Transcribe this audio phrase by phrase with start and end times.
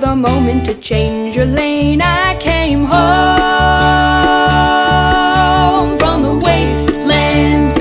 [0.00, 2.00] the moment to change your lane.
[2.02, 3.08] I came home
[5.98, 7.72] from the wasteland.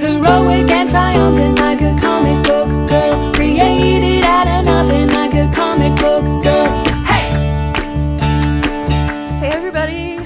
[0.00, 3.32] Heroic and triumphant like a comic book girl.
[3.34, 6.68] Created out of nothing like a comic book girl.
[7.06, 7.30] Hey!
[9.40, 10.18] Hey everybody!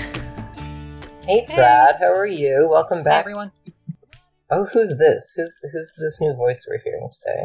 [1.27, 2.69] Hey Brad, how are you?
[2.71, 3.21] Welcome Hey back.
[3.21, 3.53] everyone.
[4.51, 5.35] Oh, who's this?
[5.37, 7.45] Who's who's this new voice we're hearing today?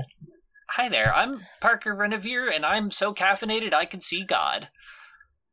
[0.77, 1.11] Hi there.
[1.11, 4.69] I'm Parker Renevere, and I'm so caffeinated I can see God.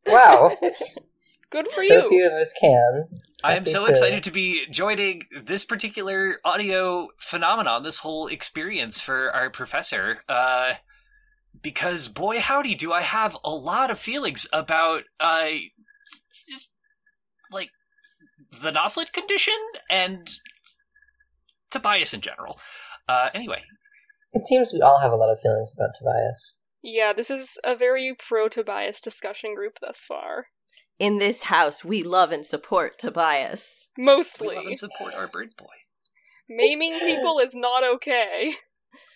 [0.06, 0.55] Wow,
[1.50, 2.09] Good for so you.
[2.10, 3.05] few of us can.
[3.42, 9.00] I am so to- excited to be joining this particular audio phenomenon, this whole experience
[9.00, 10.19] for our professor.
[10.28, 10.74] Uh,
[11.62, 15.47] because boy, howdy, do I have a lot of feelings about uh,
[16.47, 16.69] just,
[17.50, 17.70] like
[18.61, 19.56] the Nothlit condition
[19.88, 20.28] and
[21.70, 22.59] Tobias in general.
[23.09, 23.62] Uh, anyway,
[24.35, 26.61] It seems we all have a lot of feelings about Tobias.
[26.83, 30.47] Yeah, this is a very pro Tobias discussion group thus far.
[30.99, 33.89] In this house, we love and support Tobias.
[33.97, 34.49] Mostly.
[34.49, 35.67] We love and support our bird boy.
[36.49, 38.55] Maiming people is not okay.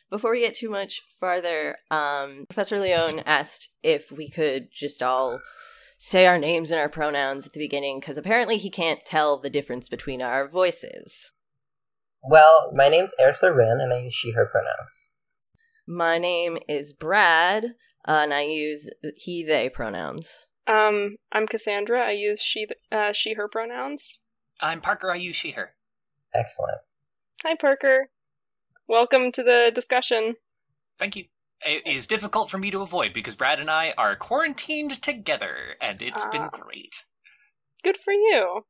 [0.08, 5.40] Before we get too much farther, um, Professor Leone asked if we could just all
[5.98, 9.50] say our names and our pronouns at the beginning, because apparently he can't tell the
[9.50, 11.32] difference between our voices.
[12.22, 15.10] Well, my name's Ersa Rin, and I use she/her pronouns.
[15.86, 17.64] My name is Brad,
[18.06, 20.46] uh, and I use he/they pronouns.
[20.66, 22.06] Um, I'm Cassandra.
[22.06, 24.20] I use she, uh, she, her pronouns.
[24.60, 25.10] I'm Parker.
[25.10, 25.74] I use she, her.
[26.34, 26.78] Excellent.
[27.44, 28.10] Hi, Parker.
[28.86, 30.34] Welcome to the discussion.
[30.98, 31.26] Thank you.
[31.62, 36.02] It is difficult for me to avoid because Brad and I are quarantined together, and
[36.02, 36.50] it's been Ah.
[36.50, 37.04] great.
[37.82, 38.66] Good for you.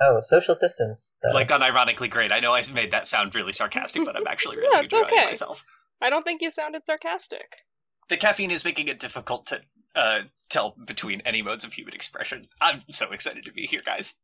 [0.00, 1.16] Oh, social distance.
[1.22, 1.32] Though.
[1.32, 2.32] Like unironically great.
[2.32, 5.24] I know I made that sound really sarcastic, but I'm actually really Yeah, enjoying okay.
[5.26, 5.64] myself.
[6.00, 7.56] I don't think you sounded sarcastic.
[8.08, 9.60] The caffeine is making it difficult to
[9.96, 12.48] uh, tell between any modes of human expression.
[12.60, 14.14] I'm so excited to be here, guys.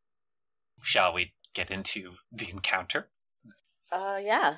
[0.83, 3.09] Shall we get into the encounter?
[3.91, 4.57] Uh, yeah.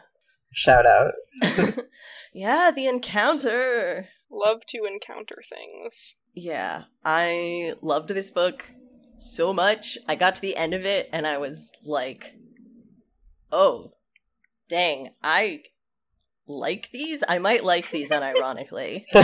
[0.53, 1.12] Shout out.
[2.32, 4.09] yeah, the encounter.
[4.31, 6.16] Love to encounter things.
[6.34, 8.71] Yeah, I loved this book
[9.19, 9.99] so much.
[10.09, 12.34] I got to the end of it and I was like,
[13.53, 13.93] oh,
[14.69, 15.62] dang, I
[16.47, 17.22] like these?
[17.28, 19.05] I might like these unironically.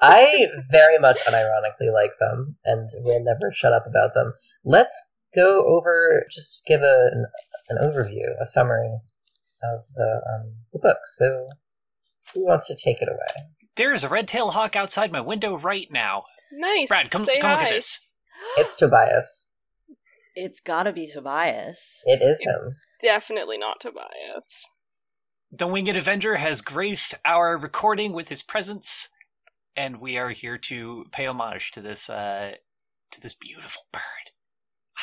[0.00, 4.34] I very much unironically like them, and will never shut up about them.
[4.64, 5.00] Let's
[5.34, 7.26] go over, just give a, an,
[7.70, 8.98] an overview, a summary
[9.62, 10.98] of the, um, the book.
[11.16, 11.48] So,
[12.34, 13.46] who wants to take it away?
[13.76, 16.24] There is a red-tailed hawk outside my window right now.
[16.52, 16.88] Nice.
[16.88, 17.56] Brad, come, Say come hi.
[17.56, 18.00] look at this.
[18.56, 19.50] It's Tobias.
[20.34, 22.02] it's gotta be Tobias.
[22.06, 22.76] It is him.
[23.02, 24.70] Definitely not Tobias.
[25.52, 29.08] The Winged Avenger has graced our recording with his presence,
[29.76, 32.54] and we are here to pay homage to this uh,
[33.12, 34.02] to this beautiful bird.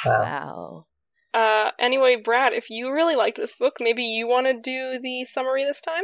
[0.05, 0.21] Wow.
[0.21, 0.85] Wow.
[1.33, 5.23] Uh, anyway, Brad, if you really liked this book, maybe you want to do the
[5.25, 6.03] summary this time?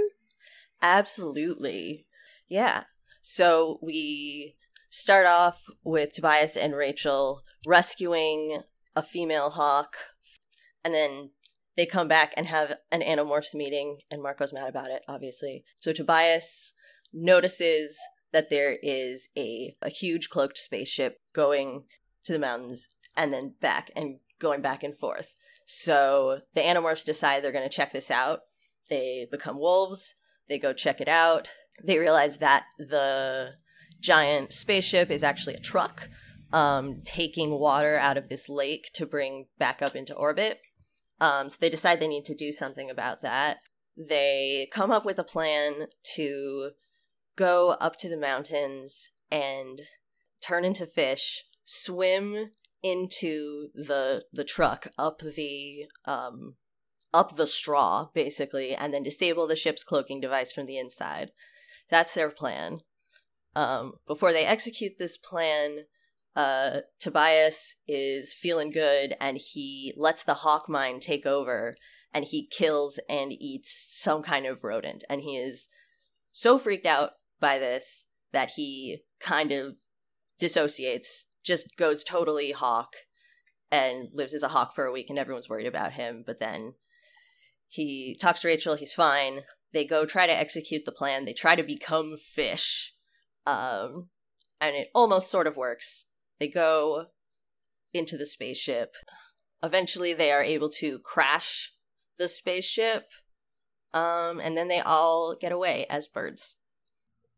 [0.82, 2.06] Absolutely.
[2.48, 2.84] Yeah.
[3.22, 4.56] So we
[4.90, 8.62] start off with Tobias and Rachel rescuing
[8.96, 9.96] a female hawk,
[10.84, 11.32] and then
[11.76, 15.64] they come back and have an Animorphs meeting, and Marco's mad about it, obviously.
[15.78, 16.74] So Tobias
[17.14, 17.98] notices
[18.34, 21.84] that there is a, a huge cloaked spaceship going
[22.26, 25.36] to the mountains and then back and going back and forth.
[25.66, 28.40] So the Animorphs decide they're going to check this out.
[28.90, 30.16] They become wolves.
[30.48, 31.52] They go check it out.
[31.84, 33.52] They realize that the
[34.00, 36.10] giant spaceship is actually a truck
[36.54, 40.60] um, taking water out of this lake to bring back up into orbit.
[41.20, 43.60] Um, so they decide they need to do something about that.
[43.98, 46.72] They come up with a plan to
[47.36, 49.82] go up to the mountains and
[50.42, 52.52] turn into fish, swim
[52.84, 56.56] into the the truck up the um
[57.12, 61.32] up the straw basically and then disable the ship's cloaking device from the inside.
[61.90, 62.80] That's their plan.
[63.58, 65.86] Um before they execute this plan,
[66.36, 71.76] uh Tobias is feeling good and he lets the hawk mine take over
[72.14, 73.72] and he kills and eats
[74.02, 75.68] some kind of rodent and he is
[76.32, 79.76] so freaked out by this that he kind of
[80.40, 82.94] dissociates, just goes totally hawk
[83.72, 86.74] and lives as a hawk for a week and everyone's worried about him, but then
[87.68, 89.42] he talks to Rachel, he's fine.
[89.74, 91.26] They go try to execute the plan.
[91.26, 92.94] They try to become fish.
[93.48, 94.10] Um
[94.60, 96.06] and it almost sort of works.
[96.40, 97.06] They go
[97.94, 98.94] into the spaceship.
[99.64, 101.74] Eventually they are able to crash
[102.18, 103.06] the spaceship.
[103.94, 106.58] Um and then they all get away as birds.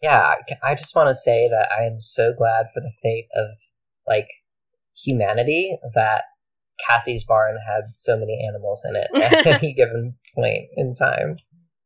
[0.02, 3.28] yeah, I- I just want to say that I am so glad for the fate
[3.36, 3.48] of
[4.08, 4.30] like
[4.96, 6.24] humanity that
[6.88, 11.38] Cassie's barn had so many animals in it at any given point in time.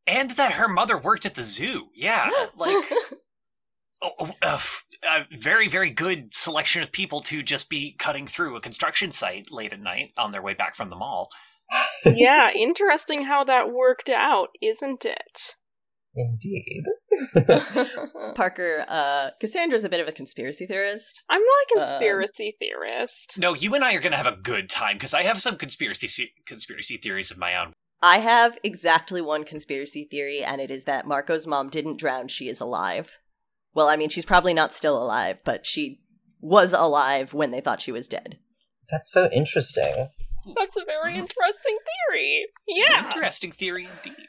[0.06, 1.88] And that her mother worked at the zoo.
[1.96, 3.14] Yeah, like f-
[4.42, 4.60] a
[5.38, 9.74] very, very good selection of people to just be cutting through a construction site late
[9.74, 11.30] at night on their way back from the mall.
[12.06, 15.56] yeah, interesting how that worked out, isn't it?
[16.16, 16.84] Indeed.
[18.36, 21.24] Parker, uh, Cassandra's a bit of a conspiracy theorist.
[21.30, 23.38] I'm not a Um, conspiracy theorist.
[23.38, 25.58] No, you and I are going to have a good time because I have some
[25.58, 27.74] conspiracy conspiracy theories of my own.
[28.02, 32.28] I have exactly one conspiracy theory, and it is that Marco's mom didn't drown.
[32.28, 33.18] She is alive.
[33.74, 36.02] Well, I mean, she's probably not still alive, but she
[36.42, 38.38] was alive when they thought she was dead.
[38.90, 40.10] That's so interesting.
[40.58, 41.78] That's a very interesting
[42.10, 42.46] theory.
[42.68, 43.06] Yeah.
[43.08, 44.28] Interesting theory indeed.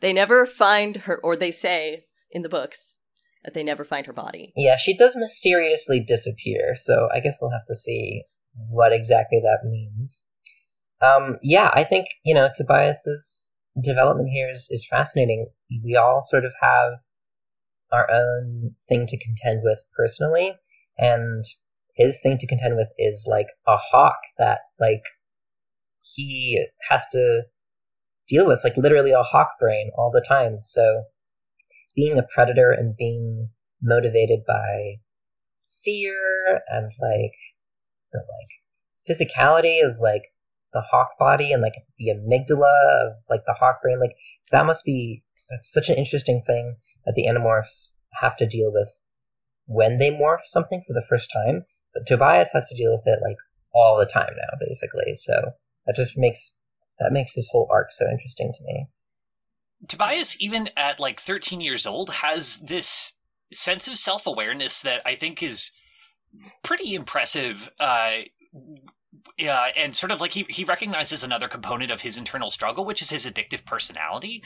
[0.00, 2.98] They never find her, or they say in the books
[3.44, 4.52] that they never find her body.
[4.56, 8.22] Yeah, she does mysteriously disappear, so I guess we'll have to see
[8.68, 10.28] what exactly that means.
[11.00, 13.52] Um, yeah, I think, you know, Tobias's
[13.82, 15.48] development here is, is fascinating.
[15.84, 16.94] We all sort of have
[17.92, 20.54] our own thing to contend with personally,
[20.98, 21.44] and
[21.96, 25.02] his thing to contend with is like a hawk that, like,
[26.14, 27.42] he has to
[28.28, 30.58] deal with, like, literally a hawk brain all the time.
[30.62, 31.04] So,
[31.94, 33.50] being a predator and being
[33.82, 34.94] motivated by
[35.84, 37.34] fear and like
[38.12, 40.22] the like physicality of like
[40.72, 44.14] the hawk body and like the amygdala of like the hawk brain like
[44.52, 46.76] that must be that's such an interesting thing
[47.08, 49.00] that the animorphs have to deal with
[49.64, 51.64] when they morph something for the first time
[51.94, 53.36] but tobias has to deal with it like
[53.74, 55.52] all the time now basically so
[55.86, 56.58] that just makes
[56.98, 58.86] that makes his whole arc so interesting to me
[59.86, 63.12] Tobias, even at like 13 years old, has this
[63.52, 65.70] sense of self awareness that I think is
[66.62, 67.70] pretty impressive.
[67.78, 68.22] Uh,
[69.36, 73.02] yeah, and sort of like he, he recognizes another component of his internal struggle, which
[73.02, 74.42] is his addictive personality.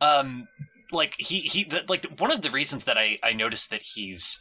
[0.00, 0.48] Um,
[0.92, 4.38] like he he the, like one of the reasons that I I noticed that he's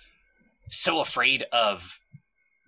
[0.70, 2.00] so afraid of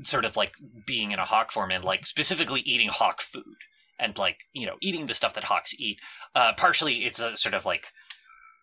[0.03, 0.53] sort of like
[0.85, 3.55] being in a hawk form and like specifically eating hawk food
[3.99, 5.97] and like you know eating the stuff that hawks eat
[6.35, 7.87] uh partially it's a sort of like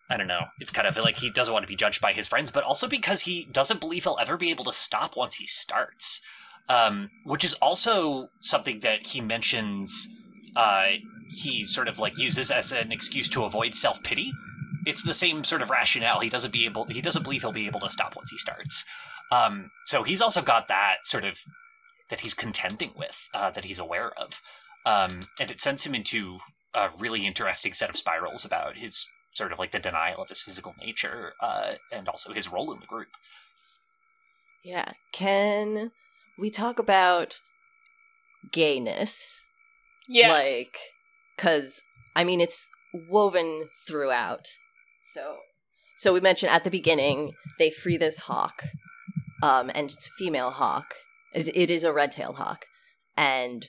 [0.09, 2.27] i don't know it's kind of like he doesn't want to be judged by his
[2.27, 5.47] friends but also because he doesn't believe he'll ever be able to stop once he
[5.47, 6.21] starts
[6.69, 10.07] um which is also something that he mentions
[10.55, 10.89] uh
[11.29, 14.31] he sort of like uses as an excuse to avoid self-pity
[14.85, 17.67] it's the same sort of rationale he doesn't be able he doesn't believe he'll be
[17.67, 18.83] able to stop once he starts
[19.31, 21.37] um so he's also got that sort of
[22.09, 24.41] that he's contending with uh that he's aware of
[24.85, 26.39] um, and it sends him into
[26.73, 30.43] a really interesting set of spirals about his sort of like the denial of his
[30.43, 33.09] physical nature uh, and also his role in the group.
[34.63, 34.91] Yeah.
[35.11, 35.91] Can
[36.37, 37.39] we talk about
[38.51, 39.45] gayness?
[40.07, 40.31] Yes.
[40.31, 40.77] Like,
[41.35, 41.81] because,
[42.15, 44.47] I mean, it's woven throughout.
[45.03, 45.37] So,
[45.97, 48.63] so we mentioned at the beginning, they free this hawk,
[49.41, 50.93] um, and it's a female hawk.
[51.33, 52.65] It, it is a red tailed hawk.
[53.15, 53.67] And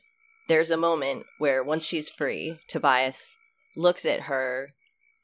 [0.49, 3.37] there's a moment where once she's free, Tobias
[3.77, 4.71] looks at her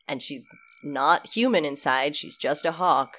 [0.08, 0.46] and she's
[0.82, 3.18] not human inside, she's just a hawk,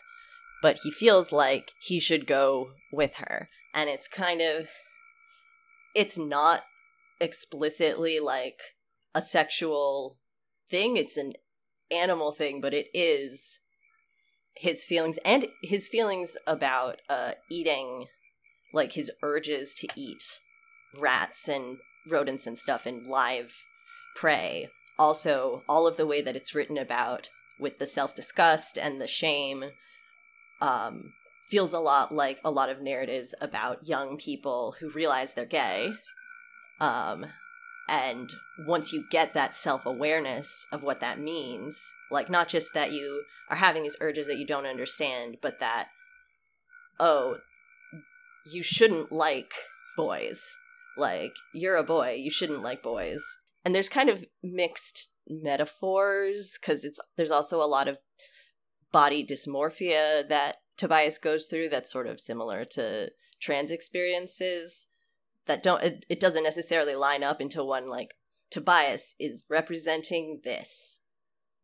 [0.61, 3.49] but he feels like he should go with her.
[3.73, 4.67] And it's kind of
[5.95, 6.63] it's not
[7.19, 8.59] explicitly like
[9.13, 10.17] a sexual
[10.69, 11.33] thing, it's an
[11.91, 13.59] animal thing, but it is
[14.55, 18.05] his feelings and his feelings about uh eating
[18.73, 20.23] like his urges to eat
[20.97, 21.77] rats and
[22.09, 23.53] rodents and stuff and live
[24.15, 24.67] prey.
[24.99, 27.29] Also, all of the way that it's written about
[27.59, 29.65] with the self disgust and the shame
[30.61, 31.13] um,
[31.49, 35.93] feels a lot like a lot of narratives about young people who realize they're gay.
[36.79, 37.25] Um,
[37.91, 41.77] and once you get that self awareness of what that means,
[42.09, 45.89] like not just that you are having these urges that you don't understand, but that,
[47.01, 47.39] oh,
[48.49, 49.51] you shouldn't like
[49.97, 50.41] boys.
[50.97, 53.21] Like you're a boy you shouldn't like boys.
[53.65, 57.97] And there's kind of mixed metaphors because it's there's also a lot of
[58.93, 63.09] body dysmorphia that tobias goes through that's sort of similar to
[63.41, 64.87] trans experiences
[65.47, 68.15] that don't it, it doesn't necessarily line up into one like
[68.49, 70.99] tobias is representing this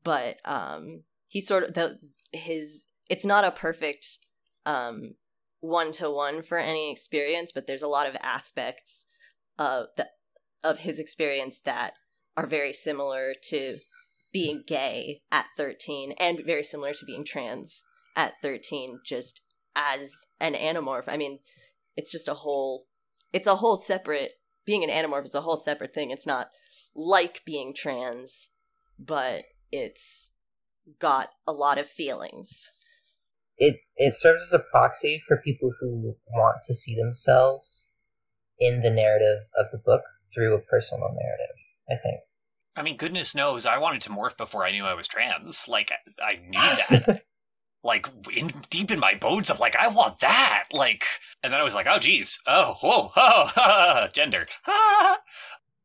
[0.03, 2.00] but um he sort of the
[2.31, 4.19] his it's not a perfect
[4.65, 5.15] um
[5.60, 9.05] one to one for any experience but there's a lot of aspects
[9.57, 10.07] of the
[10.63, 11.93] of his experience that
[12.36, 13.75] are very similar to
[14.31, 17.84] being gay at 13 and very similar to being trans
[18.15, 19.41] at 13 just
[19.75, 21.05] as an Animorph.
[21.07, 21.39] I mean,
[21.96, 22.86] it's just a whole
[23.34, 24.34] it's a whole separate
[24.65, 26.12] being an Animorph is a whole separate thing.
[26.12, 26.50] It's not
[26.93, 28.50] like being trans,
[29.00, 30.31] but it's
[31.00, 32.72] got a lot of feelings.
[33.57, 37.96] It it serves as a proxy for people who want to see themselves
[38.60, 40.01] in the narrative of the book
[40.34, 41.55] through a personal narrative.
[41.89, 42.19] I think.
[42.75, 45.67] I mean, goodness knows, I wanted to morph before I knew I was trans.
[45.67, 45.91] Like,
[46.22, 46.53] I need
[47.07, 47.24] that.
[47.88, 50.65] Like, in, deep in my bones, I'm like, I want that.
[50.74, 51.06] Like,
[51.41, 54.46] and then I was like, oh, geez, oh, whoa, oh, gender.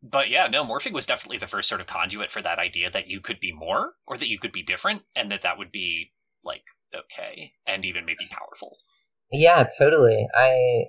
[0.02, 3.08] but yeah, no, morphing was definitely the first sort of conduit for that idea that
[3.08, 6.10] you could be more, or that you could be different, and that that would be
[6.44, 8.78] like okay, and even maybe powerful.
[9.30, 10.26] Yeah, totally.
[10.34, 10.86] I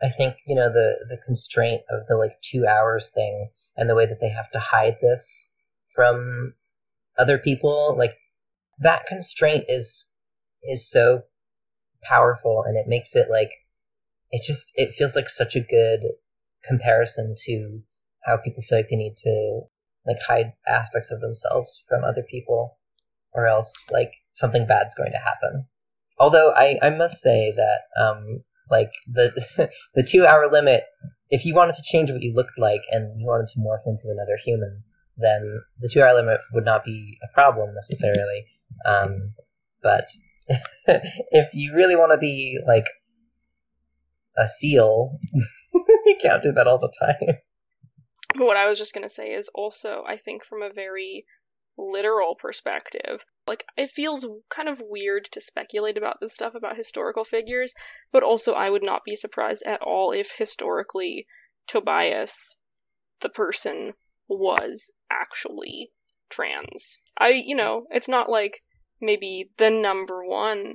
[0.00, 3.96] I think you know the the constraint of the like two hours thing and the
[3.96, 5.48] way that they have to hide this
[5.92, 6.54] from
[7.18, 8.16] other people like
[8.78, 10.12] that constraint is
[10.62, 11.22] is so
[12.02, 13.50] powerful and it makes it like
[14.30, 16.00] it just it feels like such a good
[16.66, 17.80] comparison to
[18.24, 19.62] how people feel like they need to
[20.06, 22.78] like hide aspects of themselves from other people
[23.32, 25.66] or else like something bad's going to happen.
[26.18, 30.84] Although i i must say that um like the the two hour limit
[31.30, 34.08] if you wanted to change what you looked like and you wanted to morph into
[34.08, 34.74] another human
[35.18, 38.46] then the two hour limit would not be a problem necessarily.
[38.86, 39.34] Um,
[39.82, 40.08] but
[40.86, 42.86] if you really want to be like
[44.36, 45.18] a seal
[45.72, 47.38] you can't do that all the time
[48.36, 51.24] what I was just going to say is also, I think, from a very
[51.76, 57.24] literal perspective, like, it feels kind of weird to speculate about this stuff about historical
[57.24, 57.74] figures,
[58.12, 61.26] but also I would not be surprised at all if historically
[61.66, 62.58] Tobias,
[63.20, 63.94] the person,
[64.28, 65.90] was actually
[66.28, 66.98] trans.
[67.16, 68.62] I, you know, it's not like
[69.00, 70.74] maybe the number one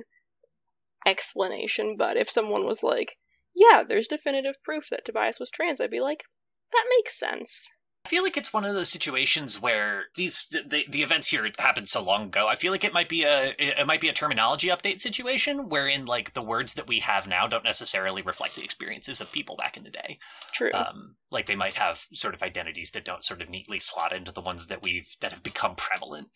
[1.06, 3.16] explanation, but if someone was like,
[3.54, 6.24] yeah, there's definitive proof that Tobias was trans, I'd be like,
[6.72, 7.70] that makes sense.
[8.04, 11.88] I feel like it's one of those situations where these the, the events here happened
[11.88, 12.46] so long ago.
[12.46, 16.04] I feel like it might be a it might be a terminology update situation wherein
[16.04, 19.78] like the words that we have now don't necessarily reflect the experiences of people back
[19.78, 20.18] in the day.
[20.52, 20.70] True.
[20.74, 24.32] Um, like they might have sort of identities that don't sort of neatly slot into
[24.32, 26.28] the ones that we've that have become prevalent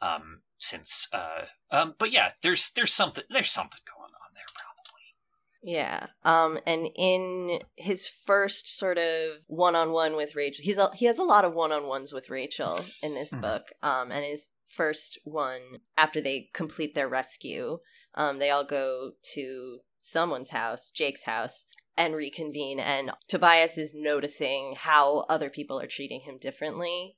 [0.00, 1.08] um, since.
[1.12, 4.44] Uh, um, but yeah, there's there's something there's something going on there.
[4.54, 5.72] Probably.
[5.74, 6.06] Yeah.
[6.24, 11.24] Um and in his first sort of one-on-one with Rachel, he's a, he has a
[11.24, 13.40] lot of one-on-ones with Rachel in this Mhm.
[13.40, 13.62] book.
[13.82, 17.78] Um and his first one after they complete their rescue,
[18.14, 21.64] um they all go to someone's house, Jake's house,
[21.96, 27.16] and reconvene and Tobias is noticing how other people are treating him differently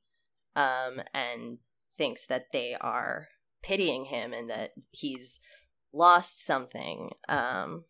[0.57, 1.59] um and
[1.99, 3.29] thinks that they are
[3.63, 5.41] pitying him and that he's
[5.93, 7.11] lost something.
[7.29, 7.85] Um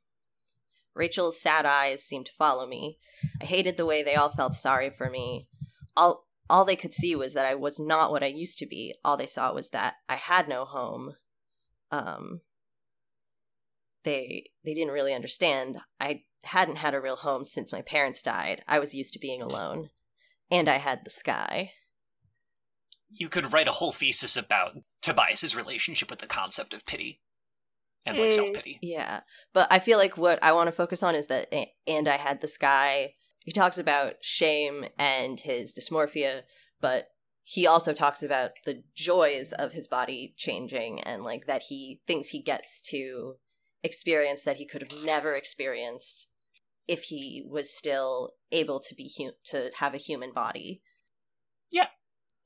[0.95, 2.99] Rachel's sad eyes seemed to follow me.
[3.41, 5.47] I hated the way they all felt sorry for me.
[5.97, 8.95] All all they could see was that I was not what I used to be.
[9.05, 11.15] All they saw was that I had no home.
[11.93, 12.41] Um
[14.03, 15.79] they they didn't really understand.
[16.01, 18.63] I hadn't had a real home since my parents died.
[18.67, 19.91] I was used to being alone.
[20.51, 21.73] And I had the sky.
[23.11, 24.73] You could write a whole thesis about
[25.03, 27.21] Tobias's relationship with the concept of pity
[28.05, 28.35] and like Mm.
[28.35, 28.79] self pity.
[28.83, 29.21] Yeah.
[29.53, 31.53] But I feel like what I want to focus on is that
[31.87, 33.15] and I had the sky.
[33.41, 36.43] He talks about shame and his dysmorphia,
[36.81, 37.09] but
[37.43, 42.29] he also talks about the joys of his body changing and like that he thinks
[42.29, 43.37] he gets to
[43.83, 46.27] experience that he could have never experienced
[46.87, 50.83] if he was still able to be hu- to have a human body.
[51.71, 51.87] Yeah.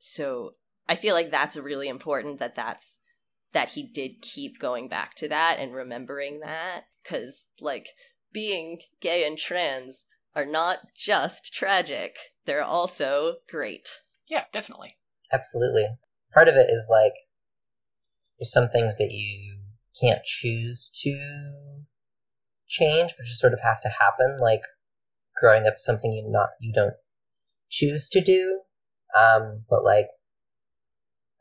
[0.04, 0.54] So
[0.88, 2.98] I feel like that's really important that that's
[3.52, 7.90] that he did keep going back to that and remembering that cuz like
[8.32, 10.04] being gay and trans
[10.34, 12.16] are not just tragic.
[12.46, 14.00] They're also great.
[14.26, 14.98] Yeah, definitely.
[15.30, 15.86] Absolutely.
[16.34, 17.14] Part of it is like
[18.40, 19.60] there's some things that you
[20.00, 21.84] can't choose to
[22.66, 24.38] change, but just sort of have to happen.
[24.40, 24.62] Like
[25.40, 26.96] growing up, something you not you don't
[27.70, 28.62] choose to do.
[29.18, 30.08] Um, but like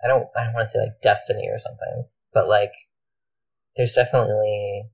[0.04, 2.74] I don't I don't want to say like destiny or something, but like
[3.78, 4.90] there's definitely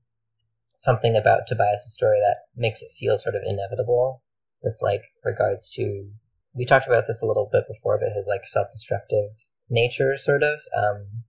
[0.74, 4.22] something about Tobias' story that makes it feel sort of inevitable
[4.62, 6.10] with like regards to
[6.54, 9.30] we talked about this a little bit before, but his like self-destructive
[9.70, 10.58] nature, sort of.
[10.76, 11.24] Um,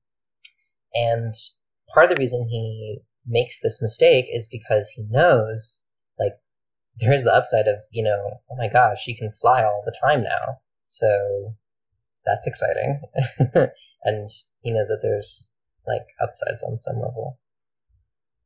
[0.94, 1.36] and
[1.94, 5.86] part of the reason he makes this mistake is because he knows,
[6.18, 6.34] like,
[7.00, 9.96] there is the upside of, you know, oh my gosh, he can fly all the
[10.03, 10.60] time now.
[10.89, 11.55] So
[12.25, 13.01] that's exciting.
[14.03, 14.29] and
[14.62, 15.50] he knows that there's
[15.88, 17.39] like upsides on some level.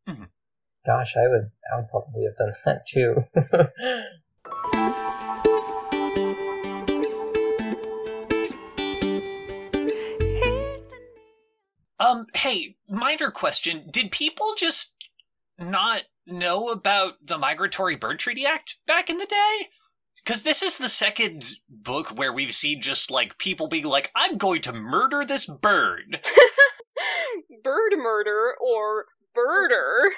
[0.07, 0.27] Mhm.
[0.85, 3.25] Gosh, I would I would probably have done that too.
[12.00, 13.88] Um, hey, minor question.
[13.89, 14.93] Did people just
[15.57, 19.69] not know about the Migratory Bird Treaty Act back in the day?
[20.24, 24.38] Because this is the second book where we've seen just like people being like, I'm
[24.38, 26.20] going to murder this bird.
[27.63, 29.05] Bird murder or
[29.36, 30.10] birder.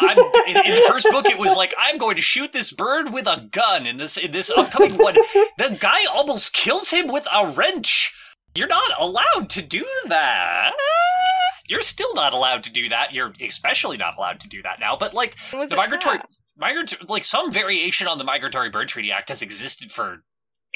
[0.00, 3.12] I'm, in, in the first book, it was like, I'm going to shoot this bird
[3.12, 3.86] with a gun.
[3.86, 5.16] In this, in this upcoming one,
[5.58, 8.12] the guy almost kills him with a wrench.
[8.54, 10.72] You're not allowed to do that.
[11.68, 13.14] You're still not allowed to do that.
[13.14, 14.96] You're especially not allowed to do that now.
[14.96, 16.28] But like, the migratory passed?
[16.56, 20.22] Migratory like some variation on the migratory bird treaty act has existed for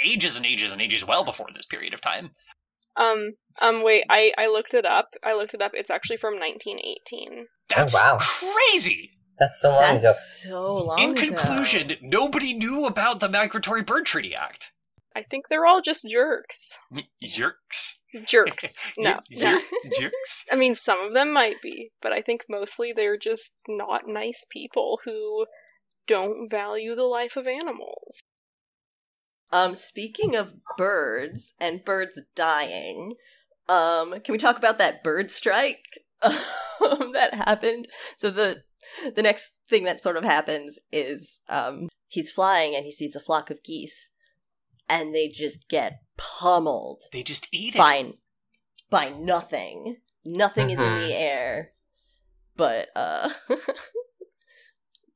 [0.04, 2.30] ages and ages and ages well before this period of time
[2.96, 5.14] Um, um, wait, I, I looked it up.
[5.22, 5.72] I looked it up.
[5.74, 7.46] It's actually from 1918.
[7.68, 8.18] that's wow.
[8.20, 10.12] crazy That's so long ago.
[10.12, 11.36] So long in ago.
[11.36, 14.72] conclusion nobody knew about the migratory bird treaty act
[15.14, 16.78] I think they're all just jerks.
[17.22, 17.98] Jerks?
[18.26, 18.86] Jerks.
[18.98, 19.60] No, no.
[19.98, 24.02] Jerks I mean, some of them might be, but I think mostly they're just not
[24.06, 25.46] nice people who
[26.06, 28.20] don't value the life of animals.
[29.52, 33.14] Um, speaking of birds and birds dying,
[33.68, 36.32] um, can we talk about that bird strike um,
[37.12, 37.88] that happened?
[38.16, 38.64] So the
[39.14, 43.20] the next thing that sort of happens is um, he's flying and he sees a
[43.20, 44.10] flock of geese,
[44.88, 48.12] and they just get pummeled they just eat it by
[48.90, 49.98] by nothing.
[50.24, 51.70] Nothing is in the air,
[52.56, 53.30] but uh,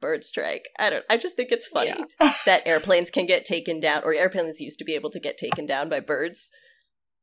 [0.01, 0.69] bird strike.
[0.79, 1.05] I don't.
[1.11, 1.93] I just think it's funny
[2.47, 5.67] that airplanes can get taken down, or airplanes used to be able to get taken
[5.67, 6.51] down by birds,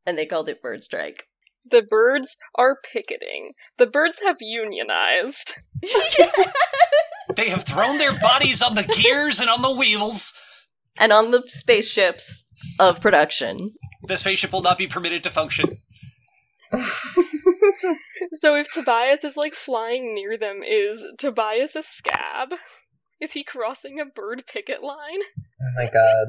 [0.06, 1.26] and they called it bird strike.
[1.70, 3.52] The birds are picketing.
[3.78, 5.54] The birds have unionized.
[7.36, 10.34] they have thrown their bodies on the gears and on the wheels
[10.98, 12.46] and on the spaceships
[12.80, 13.72] of production.
[14.04, 15.66] the spaceship will not be permitted to function
[18.34, 22.54] So if Tobias is like flying near them, is Tobias a scab?
[23.20, 25.20] Is he crossing a bird picket line?
[25.62, 26.28] Oh my god.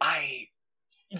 [0.00, 0.48] I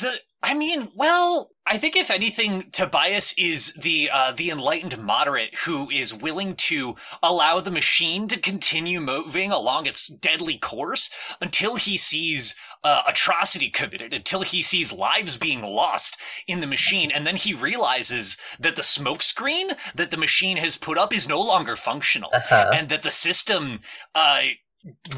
[0.00, 5.54] the I mean, well, I think if anything, Tobias is the uh, the enlightened moderate
[5.64, 11.76] who is willing to allow the machine to continue moving along its deadly course until
[11.76, 12.54] he sees
[12.85, 17.52] uh, atrocity committed, until he sees lives being lost in the machine, and then he
[17.54, 22.70] realizes that the smokescreen that the machine has put up is no longer functional, Uh-huh.
[22.72, 23.80] and that the system
[24.14, 24.42] uh,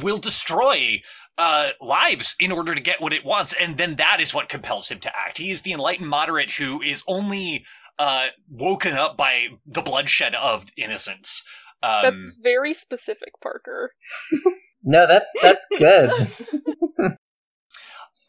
[0.02, 1.00] will destroy
[1.38, 4.88] uh, lives in order to get what it wants, and then that is what compels
[4.90, 5.38] him to act.
[5.38, 7.64] He is the enlightened moderate who is only
[7.98, 11.44] uh, woken up by the bloodshed of innocents.
[11.80, 13.92] That's Um, very specific, Parker.
[14.84, 16.10] No, that's that's good.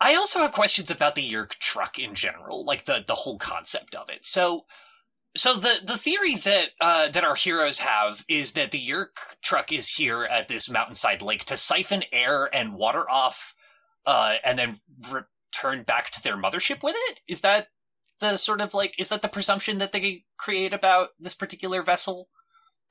[0.02, 3.95] I also have questions about the Yeerk truck in general, like the the whole concept
[3.95, 4.26] of it.
[4.26, 4.62] So,
[5.36, 9.72] so the the theory that uh, that our heroes have is that the Yeerk truck
[9.72, 13.54] is here at this mountainside lake to siphon air and water off,
[14.06, 14.80] uh, and then
[15.12, 17.20] return back to their mothership with it.
[17.28, 17.68] Is that
[18.20, 22.28] the sort of like is that the presumption that they create about this particular vessel?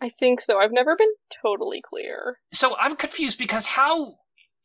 [0.00, 0.58] I think so.
[0.58, 2.36] I've never been totally clear.
[2.52, 4.14] So I'm confused because how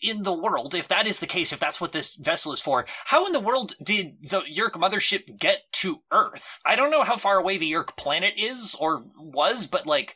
[0.04, 2.86] in the world, if that is the case, if that's what this vessel is for,
[3.06, 6.60] how in the world did the Yeerk mothership get to Earth?
[6.66, 10.16] I don't know how far away the Yeerk planet is or was, but like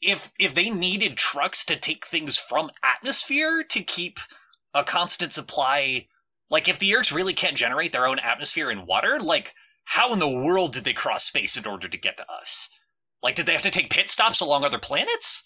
[0.00, 4.18] if if they needed trucks to take things from atmosphere to keep
[4.74, 6.06] a constant supply,
[6.50, 9.54] like if the Yeerks really can't generate their own atmosphere and water, like
[9.84, 12.70] how in the world did they cross space in order to get to us?
[13.22, 15.44] Like did they have to take pit stops along other planets?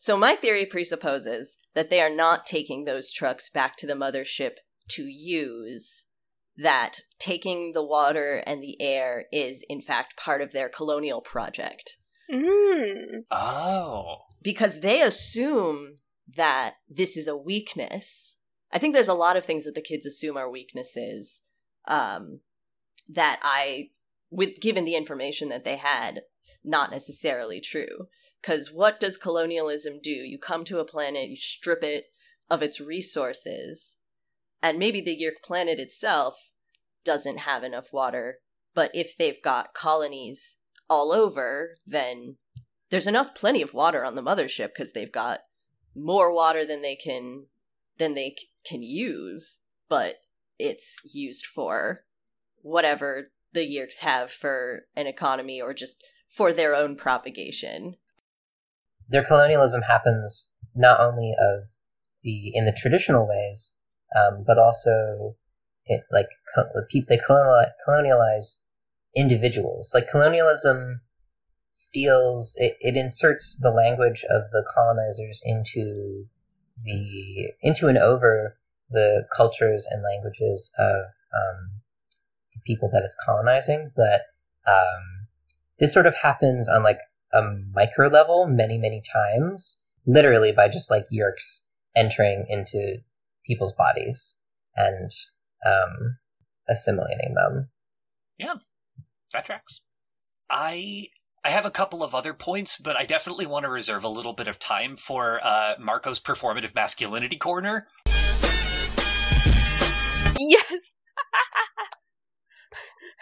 [0.00, 4.56] So my theory presupposes that they are not taking those trucks back to the mothership
[4.90, 6.06] to use.
[6.56, 11.96] That taking the water and the air is in fact part of their colonial project.
[12.32, 13.24] Mm.
[13.30, 14.18] Oh.
[14.42, 15.96] Because they assume
[16.36, 18.36] that this is a weakness.
[18.72, 21.42] I think there's a lot of things that the kids assume are weaknesses.
[21.86, 22.40] Um,
[23.08, 23.88] that I,
[24.30, 26.22] with given the information that they had,
[26.64, 28.08] not necessarily true.
[28.44, 30.10] Because what does colonialism do?
[30.10, 32.12] You come to a planet, you strip it
[32.50, 33.96] of its resources,
[34.62, 36.50] and maybe the Yeerk planet itself
[37.04, 38.40] doesn't have enough water,
[38.74, 40.58] but if they've got colonies
[40.90, 42.36] all over, then
[42.90, 45.40] there's enough plenty of water on the mothership because they've got
[45.96, 47.46] more water than they can
[47.96, 50.16] than they c- can use, but
[50.58, 52.04] it's used for
[52.60, 57.96] whatever the Yeerks have for an economy or just for their own propagation.
[59.08, 61.68] Their colonialism happens not only of
[62.22, 63.74] the in the traditional ways,
[64.16, 65.36] um, but also
[65.86, 68.58] it like co- they colonialize, colonialize
[69.14, 69.92] individuals.
[69.94, 71.00] Like colonialism
[71.68, 76.26] steals it, it inserts the language of the colonizers into
[76.84, 78.56] the into and over
[78.90, 80.94] the cultures and languages of
[81.34, 81.80] um,
[82.54, 84.22] the people that it's colonizing, but
[84.66, 85.26] um,
[85.78, 87.00] this sort of happens on like
[87.34, 87.42] a
[87.72, 91.66] micro level many many times, literally by just like Yeerks
[91.96, 92.98] entering into
[93.46, 94.38] people's bodies
[94.76, 95.10] and
[95.66, 96.18] um,
[96.68, 97.68] assimilating them.
[98.38, 98.54] Yeah,
[99.32, 99.80] that tracks.
[100.50, 101.08] I
[101.44, 104.32] I have a couple of other points, but I definitely want to reserve a little
[104.32, 107.86] bit of time for uh, Marco's performative masculinity corner.
[110.38, 110.83] Yes.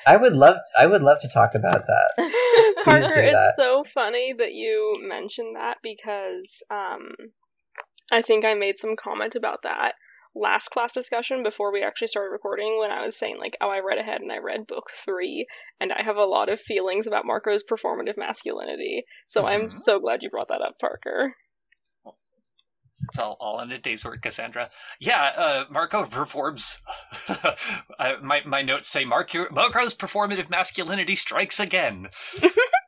[0.06, 2.10] I would love to, I would love to talk about that.
[2.84, 7.12] Parker, do it's so funny that you mentioned that because um,
[8.10, 9.94] I think I made some comment about that
[10.34, 13.80] last class discussion before we actually started recording when I was saying like, oh, I
[13.80, 15.46] read ahead and I read book three,
[15.80, 19.04] and I have a lot of feelings about Marco's performative masculinity.
[19.26, 19.70] So I'm Mhm.
[19.70, 21.34] so glad you brought that up, Parker.
[23.08, 24.70] It's all, all in a day's work, Cassandra.
[24.98, 26.78] Yeah, uh, Marco performs.
[27.28, 27.52] uh,
[28.22, 32.08] my my notes say Marco, Marco's performative masculinity strikes again,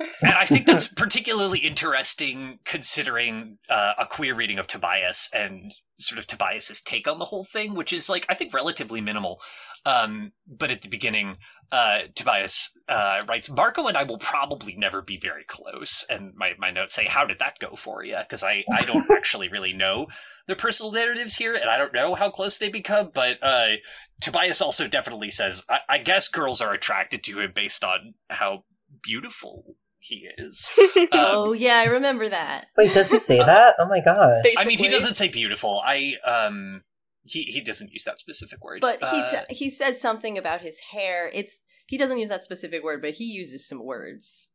[0.00, 6.18] and I think that's particularly interesting considering uh, a queer reading of Tobias and sort
[6.18, 9.40] of Tobias's take on the whole thing, which is like I think relatively minimal.
[9.86, 11.36] Um, but at the beginning,
[11.72, 16.52] uh, Tobias uh, writes, "Marco and I will probably never be very close." And my,
[16.58, 19.72] my notes say, "How did that go for you?" Because I I don't actually really
[19.72, 20.06] know
[20.46, 23.10] the personal narratives here, and I don't know how close they become.
[23.14, 23.76] But uh,
[24.20, 28.64] Tobias also definitely says, I, "I guess girls are attracted to him based on how
[29.02, 32.66] beautiful he is." Um, oh yeah, I remember that.
[32.76, 33.74] Wait, does he say that?
[33.78, 34.42] Oh my gosh.
[34.44, 34.62] Basically.
[34.64, 35.80] I mean, he doesn't say beautiful.
[35.84, 36.82] I um,
[37.22, 38.80] he he doesn't use that specific word.
[38.80, 41.30] But he Uh, t- he says something about his hair.
[41.32, 44.48] It's he doesn't use that specific word, but he uses some words.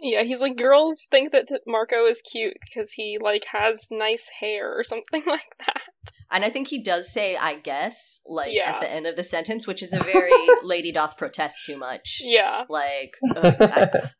[0.00, 4.78] Yeah, he's like girls think that Marco is cute because he like has nice hair
[4.78, 5.82] or something like that.
[6.30, 8.70] And I think he does say "I guess" like Yeah.
[8.72, 10.30] at the end of the sentence, which is a very
[10.62, 12.64] "Lady doth protest too much." Yeah.
[12.68, 13.52] Like, uh,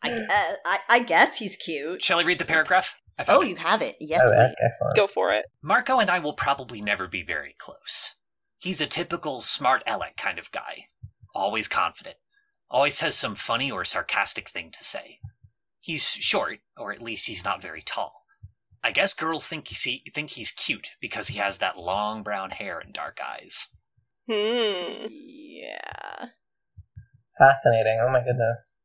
[0.03, 2.03] I, I, uh, I, I guess he's cute.
[2.03, 2.95] shall I read the paragraph?
[3.27, 3.49] Oh, it.
[3.49, 3.97] you have it.
[4.01, 4.55] Yes, oh, please.
[4.65, 4.97] excellent.
[4.97, 5.45] Go for it.
[5.61, 8.15] Marco and I will probably never be very close.
[8.59, 10.85] He's a typical smart aleck kind of guy.
[11.35, 12.17] Always confident.
[12.71, 15.19] Always has some funny or sarcastic thing to say.
[15.89, 18.27] He's short, or at least he's not very tall.
[18.85, 22.79] I guess girls think he think he's cute because he has that long brown hair
[22.79, 23.69] and dark eyes.
[24.31, 25.07] Hmm.
[25.09, 26.27] Yeah.
[27.39, 28.01] Fascinating.
[28.03, 28.83] Oh my goodness.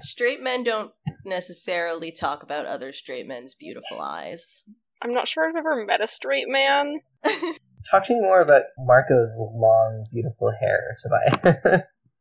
[0.00, 0.92] Straight men don't
[1.22, 4.64] necessarily talk about other straight men's beautiful eyes.
[5.02, 7.00] I'm not sure I've ever met a straight man.
[7.90, 12.18] Talk to me more about Marco's long, beautiful hair, Tobias.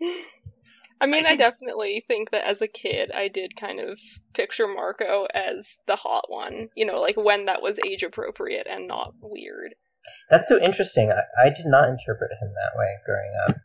[1.00, 3.98] I mean, I, think- definitely think that as a kid, I did kind of
[4.32, 6.68] picture Marco as the hot one.
[6.74, 9.74] You know, like when that was age appropriate and not weird.
[10.30, 11.10] That's so interesting.
[11.10, 13.56] I, I did not interpret him that way growing up.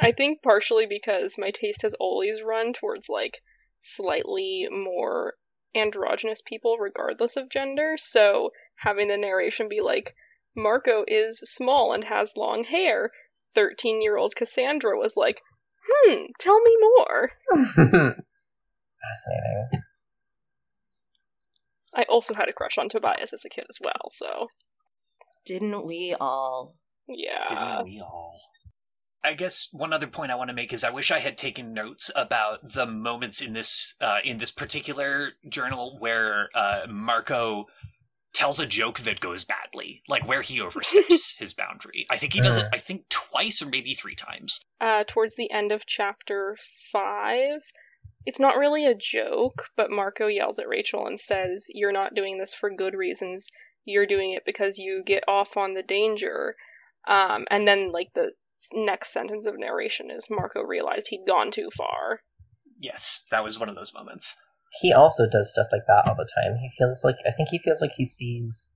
[0.00, 3.40] I think partially because my taste has always run towards like
[3.80, 5.34] slightly more
[5.74, 7.96] androgynous people, regardless of gender.
[7.98, 10.14] So having the narration be like,
[10.56, 13.10] Marco is small and has long hair,
[13.54, 15.40] 13 year old Cassandra was like,
[15.90, 17.30] hmm, tell me more.
[17.66, 18.24] Fascinating.
[21.96, 24.48] I also had a crush on Tobias as a kid as well, so
[25.46, 26.76] Didn't we all?
[27.08, 27.46] yeah.
[27.48, 28.38] Didn't we all?
[29.24, 31.74] I guess one other point I want to make is I wish I had taken
[31.74, 37.66] notes about the moments in this uh, in this particular journal where uh, Marco
[38.34, 42.06] tells a joke that goes badly, like where he oversteps his boundary.
[42.10, 42.66] I think he does it.
[42.66, 42.74] Mm.
[42.74, 44.60] I think twice or maybe three times.
[44.80, 46.56] uh, towards the end of chapter
[46.92, 47.62] five.
[48.26, 52.38] It's not really a joke, but Marco yells at Rachel and says, You're not doing
[52.38, 53.48] this for good reasons.
[53.86, 56.54] You're doing it because you get off on the danger.
[57.06, 58.32] Um, and then, like, the
[58.74, 62.20] next sentence of narration is Marco realized he'd gone too far.
[62.78, 64.36] Yes, that was one of those moments.
[64.80, 66.56] He also does stuff like that all the time.
[66.58, 68.74] He feels like I think he feels like he sees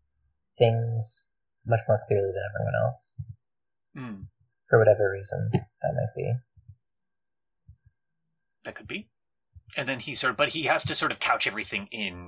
[0.58, 1.30] things
[1.66, 3.22] much more clearly than everyone else.
[3.94, 4.22] Hmm,
[4.68, 6.32] For whatever reason that might be.
[8.64, 9.08] that could be.
[9.76, 12.26] And then he sort of, but he has to sort of couch everything in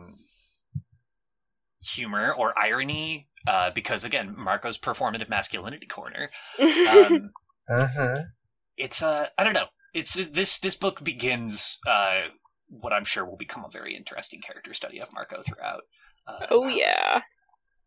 [1.83, 6.31] humor or irony, uh, because again, Marco's performative masculinity corner.
[6.61, 7.31] Um,
[7.71, 8.23] Mm-hmm.
[8.77, 9.69] it's uh I don't know.
[9.95, 12.23] It's this this book begins uh
[12.81, 15.83] what I'm sure will become a very interesting character study of Marco throughout.
[16.27, 17.21] Uh, Oh our- yeah.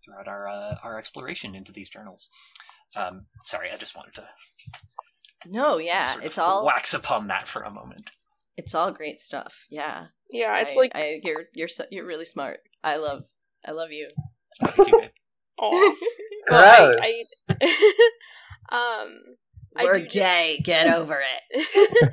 [0.06, 2.30] throughout our uh, our exploration into these journals.
[2.96, 4.28] Um, sorry, I just wanted to
[5.46, 8.12] No, yeah, sort of it's all wax upon that for a moment.
[8.56, 9.66] it's all great stuff.
[9.70, 12.60] Yeah, Yeah, it's I- like I, you're you're so, you're really smart.
[12.84, 13.24] I love
[13.68, 14.08] I love you.
[14.64, 15.10] Thank you,
[15.60, 15.98] Gross.
[16.50, 17.24] Well, I-
[19.04, 19.20] um
[19.76, 20.60] We're do just- gay.
[20.64, 22.12] Get over it.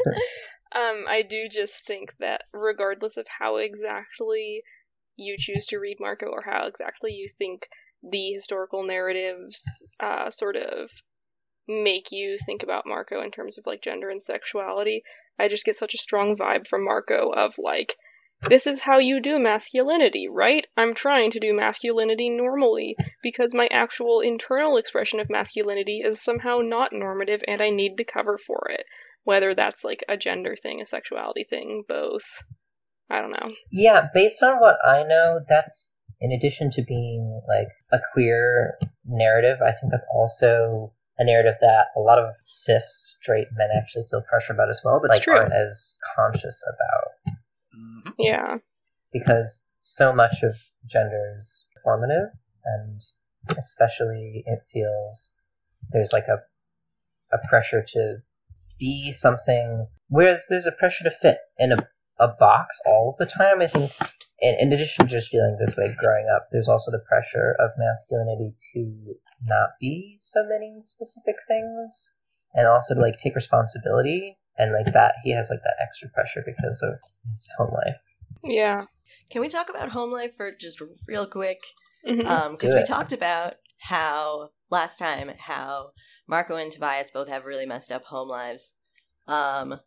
[0.74, 4.62] Um, I do just think that regardless of how exactly
[5.16, 7.68] you choose to read Marco or how exactly you think
[8.02, 9.62] the historical narratives
[10.00, 10.90] uh, sort of
[11.66, 15.02] make you think about Marco in terms of like gender and sexuality,
[15.38, 17.94] I just get such a strong vibe from Marco of like,
[18.42, 20.66] this is how you do masculinity, right?
[20.76, 26.58] I'm trying to do masculinity normally because my actual internal expression of masculinity is somehow
[26.58, 28.84] not normative and I need to cover for it.
[29.24, 32.42] Whether that's like a gender thing, a sexuality thing, both.
[33.10, 33.52] I don't know.
[33.70, 39.58] Yeah, based on what I know, that's in addition to being like a queer narrative,
[39.62, 44.22] I think that's also a narrative that a lot of cis straight men actually feel
[44.22, 47.34] pressure about as well, but It's like aren't as conscious about
[47.76, 48.14] Mhm.
[48.18, 48.58] Yeah.
[49.12, 50.54] because so much of
[50.86, 52.30] gender is formative
[52.64, 53.00] and
[53.56, 55.34] especially it feels
[55.90, 56.38] there's like a
[57.32, 58.22] a pressure to
[58.78, 61.76] be something whereas there's a pressure to fit in a,
[62.18, 63.90] a box all the time i think.
[64.40, 67.70] In, in addition to just feeling this way growing up there's also the pressure of
[67.78, 69.14] masculinity to
[69.48, 72.16] not be so many specific things.
[72.54, 76.42] And also to like take responsibility and like that he has like that extra pressure
[76.46, 76.94] because of
[77.28, 77.96] his home life.
[78.44, 78.82] Yeah.
[79.30, 81.60] Can we talk about home life for just real quick?
[82.04, 85.90] Because do Um, we talked about how last time how
[86.26, 88.74] Marco and Tobias both have really messed up home lives.
[89.26, 89.80] Um,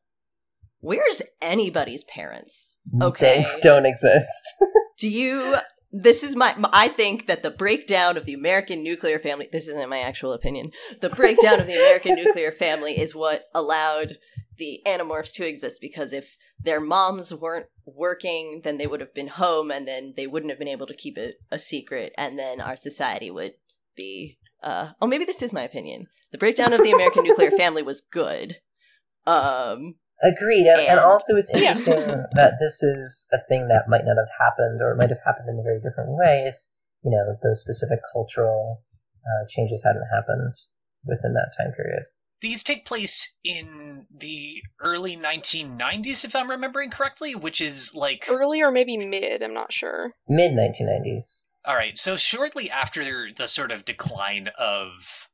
[0.80, 2.78] where's anybody's parents?
[3.02, 3.46] Okay.
[3.56, 4.54] They don't exist.
[5.00, 5.56] Do you?
[5.92, 6.56] This is my.
[6.72, 9.50] I think that the breakdown of the American nuclear family.
[9.52, 10.72] This isn't my actual opinion.
[11.02, 14.18] The breakdown of the American nuclear family is what allowed
[14.58, 15.82] the Animorphs to exist.
[15.82, 20.28] Because if their moms weren't working, then they would have been home, and then they
[20.28, 23.54] wouldn't have been able to keep it a secret, and then our society would
[23.98, 24.38] be.
[24.64, 26.08] Uh, oh, maybe this is my opinion.
[26.32, 28.58] The breakdown of the American nuclear family was good.
[29.26, 31.60] Um, Agreed, and, and And- also it's Yeah.
[31.60, 31.94] interesting
[32.34, 35.60] that this is a thing that might not have happened, or might have happened in
[35.60, 36.56] a very different way if
[37.04, 38.82] you know those specific cultural
[39.26, 40.54] uh, changes hadn't happened
[41.06, 42.04] within that time period.
[42.42, 48.62] These take place in the early 1990s, if I'm remembering correctly, which is like Early
[48.62, 50.12] or maybe mid, I'm not sure.
[50.28, 51.44] Mid 1990s.
[51.68, 55.28] All right, so shortly after the sort of decline of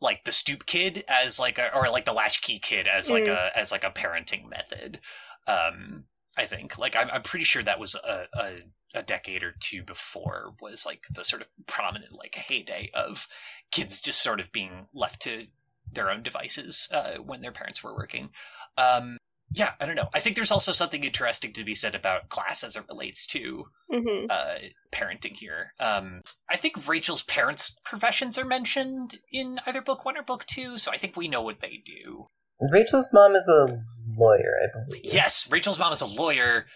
[0.00, 3.34] like the stoop kid as like a or like the latchkey kid as like Mm.
[3.34, 5.00] a as like a parenting method.
[5.46, 8.58] Um I think like I'm I'm pretty sure that was a, a
[8.94, 13.28] a decade or two before was like the sort of prominent like heyday of
[13.70, 15.46] kids just sort of being left to
[15.92, 18.30] their own devices uh, when their parents were working.
[18.76, 19.18] Um
[19.52, 20.08] yeah, I don't know.
[20.14, 23.64] I think there's also something interesting to be said about class as it relates to
[23.90, 24.56] hmm uh,
[24.92, 25.72] parenting here.
[25.80, 30.76] Um, I think Rachel's parents' professions are mentioned in either book one or book two,
[30.76, 32.26] so I think we know what they do.
[32.60, 33.68] Rachel's mom is a
[34.16, 35.04] lawyer, I believe.
[35.04, 36.66] Yes, Rachel's mom is a lawyer,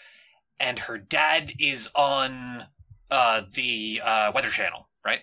[0.59, 2.65] and her dad is on
[3.11, 5.21] uh, the uh, Weather Channel, right?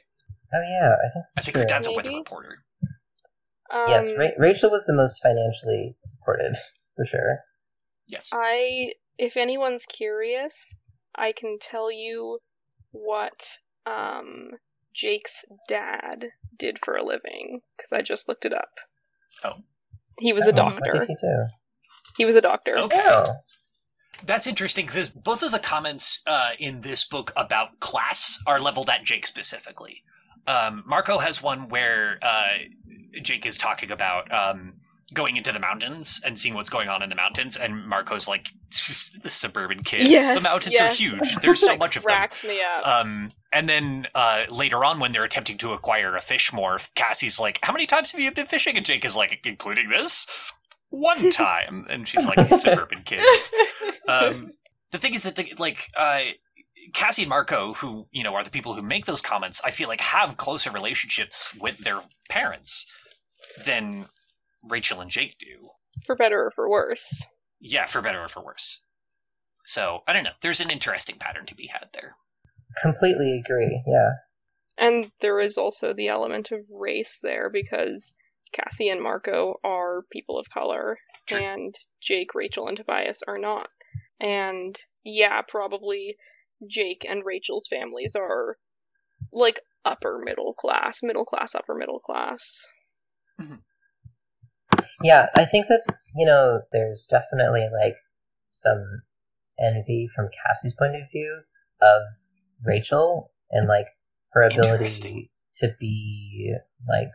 [0.54, 1.62] Oh yeah, I think I think true.
[1.62, 2.64] her dad's a weather reporter.
[3.72, 6.56] Um, yes, Ra- Rachel was the most financially supported
[7.00, 7.40] for sure.
[8.08, 8.30] Yes.
[8.34, 10.76] I, if anyone's curious,
[11.16, 12.40] I can tell you
[12.92, 13.48] what
[13.86, 14.50] um,
[14.94, 16.26] Jake's dad
[16.58, 18.70] did for a living because I just looked it up.
[19.44, 19.54] Oh.
[20.20, 21.00] He was a Oh, What doctor.
[21.00, 21.46] did he do?
[22.18, 22.78] He was a doctor.
[22.78, 23.00] Okay.
[23.02, 23.36] Oh,
[24.26, 28.90] That's interesting because both of the comments uh, in this book about class are leveled
[28.90, 30.04] at Jake specifically.
[30.48, 32.58] Um, Marco has one where uh,
[33.22, 34.74] Jake is talking about um,
[35.14, 38.48] going into the mountains and seeing what's going on in the mountains, and Marco's like,
[39.24, 40.10] "The suburban kid.
[40.10, 40.94] Yes, the mountains yes.
[40.94, 41.36] are huge.
[41.42, 42.88] There's so much of them." me up.
[42.88, 47.40] Um, and then uh, later on, when they're attempting to acquire a fish morph, Cassie's
[47.40, 50.28] like, "How many times have you been fishing?" And Jake is like, "Including this,
[50.90, 53.52] one time." And she's like, "Suburban kids."
[54.08, 54.52] um,
[54.92, 56.22] the thing is that the, like uh,
[56.94, 59.88] Cassie and Marco, who you know are the people who make those comments, I feel
[59.88, 62.86] like have closer relationships with their parents
[63.66, 64.06] than
[64.64, 65.70] Rachel and Jake do.
[66.06, 67.26] for better or for worse.
[67.60, 68.82] Yeah, for better or for worse.
[69.66, 70.32] So I don't know.
[70.42, 72.16] There's an interesting pattern to be had there.
[72.82, 73.82] completely agree.
[73.86, 74.12] Yeah.
[74.78, 78.16] And there is also the element of race there because
[78.54, 81.40] Cassie and Marco are people of color, True.
[81.40, 83.68] and Jake, Rachel, and Tobias are not.
[84.22, 86.16] And yeah, probably
[86.68, 88.58] Jake and Rachel's families are
[89.34, 92.66] like upper middle class, middle class, upper middle class.
[93.40, 93.56] Mm-hmm.
[95.02, 95.84] Yeah, I think that
[96.16, 97.96] you know there's definitely like
[98.50, 99.04] some
[99.60, 101.42] envy from Cassie's point of view
[101.82, 102.02] of
[102.64, 103.88] Rachel and like
[104.32, 106.56] her ability to be
[106.88, 107.10] like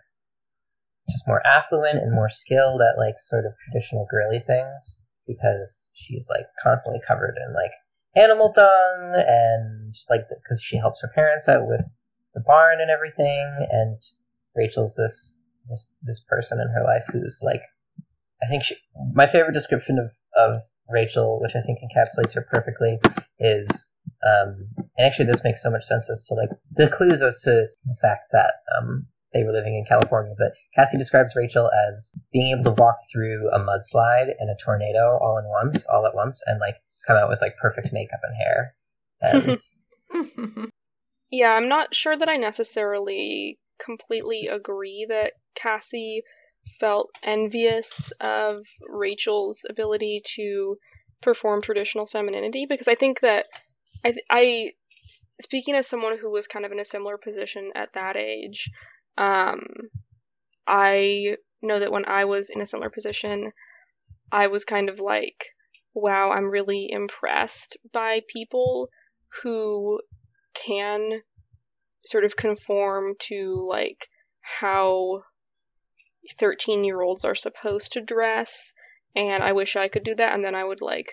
[1.09, 6.29] just more affluent and more skilled at like sort of traditional girly things because she's
[6.31, 7.73] like constantly covered in like
[8.16, 11.94] animal dung and like because she helps her parents out with
[12.35, 14.01] the barn and everything and
[14.57, 17.62] Rachel's this this this person in her life who's like
[18.42, 18.77] I think she,
[19.12, 22.99] my favorite description of of Rachel, which I think encapsulates her perfectly,
[23.38, 23.90] is
[24.27, 27.51] um, and actually this makes so much sense as to like the clues as to
[27.51, 30.35] the fact that um, they were living in California.
[30.37, 35.18] But Cassie describes Rachel as being able to walk through a mudslide and a tornado
[35.20, 38.37] all in once, all at once, and like come out with like perfect makeup and
[38.37, 38.75] hair.
[39.20, 40.70] And
[41.35, 46.23] Yeah, I'm not sure that I necessarily completely agree that Cassie
[46.81, 50.77] felt envious of Rachel's ability to
[51.20, 53.46] perform traditional femininity because I think that
[54.05, 54.72] I, I
[55.40, 58.70] speaking as someone who was kind of in a similar position at that age,
[59.16, 59.62] um,
[60.66, 63.53] I know that when I was in a similar position,
[64.31, 65.46] I was kind of like,
[65.94, 68.88] wow, I'm really impressed by people
[69.42, 70.00] who
[70.55, 71.22] can
[72.05, 74.09] sort of conform to like
[74.40, 75.22] how
[76.39, 78.73] 13 year olds are supposed to dress
[79.17, 81.13] and I wish I could do that and then I would like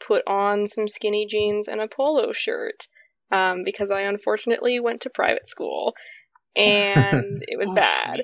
[0.00, 2.86] put on some skinny jeans and a polo shirt
[3.30, 5.94] um, because I unfortunately went to private school
[6.56, 8.22] and it was Oof, bad.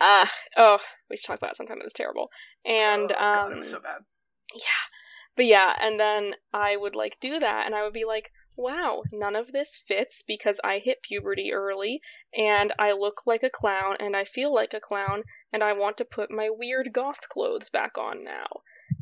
[0.00, 1.78] Ah, oh, we should talk about it sometime.
[1.78, 2.28] It was terrible.
[2.64, 4.02] And Oh, God, um, it was so bad.
[4.54, 4.84] yeah.
[5.36, 9.02] But yeah, and then I would like do that and I would be like, wow,
[9.12, 12.00] none of this fits because I hit puberty early
[12.36, 15.98] and I look like a clown and I feel like a clown and I want
[15.98, 18.46] to put my weird goth clothes back on now.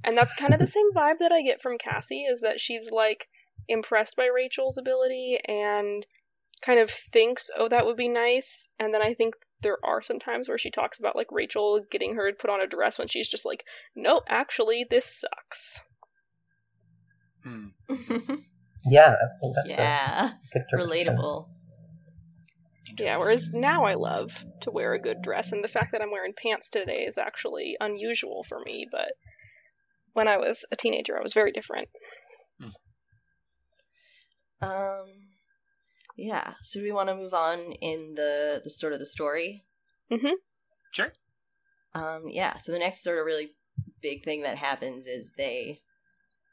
[0.03, 2.91] And that's kind of the same vibe that I get from Cassie is that she's
[2.91, 3.29] like
[3.69, 6.07] impressed by Rachel's ability and
[6.63, 8.69] kind of thinks, oh, that would be nice.
[8.79, 12.17] And then I think there are some times where she talks about like Rachel getting
[12.17, 15.81] her to put on a dress when she's just like, no, actually, this sucks.
[17.43, 17.69] Hmm.
[18.87, 19.55] yeah, absolutely.
[19.57, 21.17] That's yeah, a good interpretation.
[21.17, 21.49] relatable.
[22.97, 26.11] Yeah, whereas now I love to wear a good dress, and the fact that I'm
[26.11, 29.13] wearing pants today is actually unusual for me, but
[30.13, 31.89] when I was a teenager, I was very different.
[34.65, 35.05] Um,
[36.17, 36.55] yeah.
[36.61, 39.65] So do we want to move on in the the sort of the story?
[40.11, 40.35] Mm-hmm.
[40.93, 41.13] Sure.
[41.95, 42.57] Um, yeah.
[42.57, 43.53] So the next sort of really
[44.01, 45.81] big thing that happens is they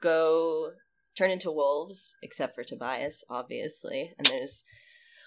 [0.01, 0.71] go
[1.15, 4.63] turn into wolves, except for Tobias, obviously, and there's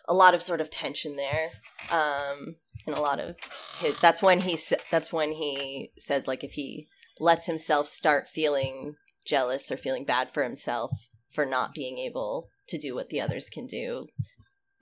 [0.09, 1.51] a lot of sort of tension there,
[1.91, 3.37] um, and a lot of
[3.79, 4.59] his, that's when he
[4.91, 6.89] that's when he says like if he
[7.21, 8.95] lets himself start feeling
[9.27, 10.91] jealous or feeling bad for himself
[11.33, 14.07] for not being able to do what the others can do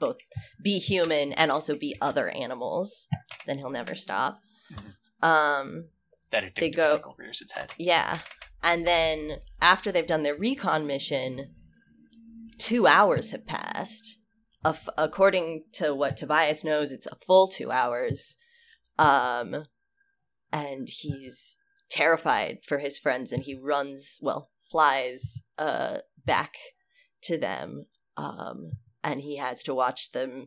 [0.01, 0.17] both
[0.65, 3.07] be human and also be other animals
[3.47, 4.41] then he'll never stop.
[5.23, 5.89] Um
[6.33, 7.75] That They go- cycle rears its head.
[7.79, 8.19] yeah.
[8.65, 11.55] And then after they've done their recon mission
[12.59, 14.19] two hours have passed
[14.71, 18.37] f- according to what tobias knows it's a full two hours
[18.99, 19.65] um
[20.53, 21.57] and he's
[21.91, 26.55] terrified for his friends and he runs well flies uh back
[27.23, 28.73] to them um
[29.05, 30.47] and he has to watch them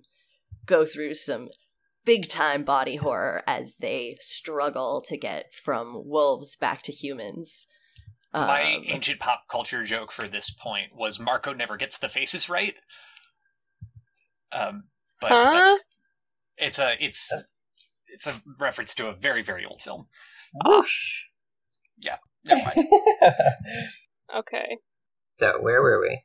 [0.65, 1.49] go through some
[2.06, 7.67] big time body horror as they struggle to get from wolves back to humans
[8.34, 12.49] My Um, ancient pop culture joke for this point was Marco never gets the faces
[12.49, 12.76] right.
[14.56, 14.84] Um,
[15.22, 15.51] but Huh?
[15.53, 15.84] that's
[16.58, 17.32] it's a it's
[18.08, 20.08] it's a reference to a very very old film.
[20.66, 21.24] Whoosh.
[21.97, 22.18] Yeah.
[22.45, 22.88] Never mind.
[24.36, 24.78] Okay.
[25.36, 26.22] so where were we?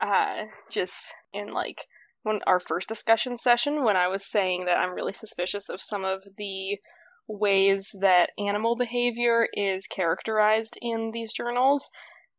[0.00, 1.84] Uh, just in like
[2.22, 6.04] when our first discussion session, when I was saying that I'm really suspicious of some
[6.04, 6.78] of the
[7.26, 11.90] ways that animal behavior is characterized in these journals,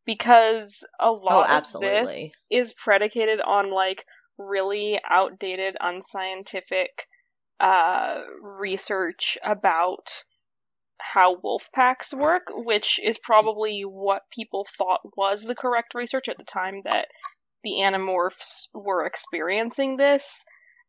[0.06, 2.20] because a lot of absolutely.
[2.20, 4.04] this is predicated on like
[4.38, 7.06] really outdated, unscientific
[7.60, 10.24] uh, research about
[10.98, 16.38] how wolf packs work, which is probably what people thought was the correct research at
[16.38, 17.08] the time that
[17.62, 20.44] the Animorphs were experiencing this.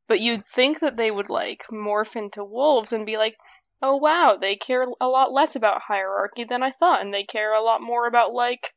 [0.07, 3.37] But you'd think that they would like morph into wolves and be like,
[3.81, 7.53] oh wow, they care a lot less about hierarchy than I thought, and they care
[7.53, 8.73] a lot more about like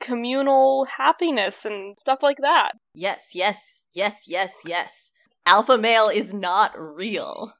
[0.00, 2.72] communal happiness and stuff like that.
[2.94, 5.12] Yes, yes, yes, yes, yes.
[5.46, 7.54] Alpha male is not real.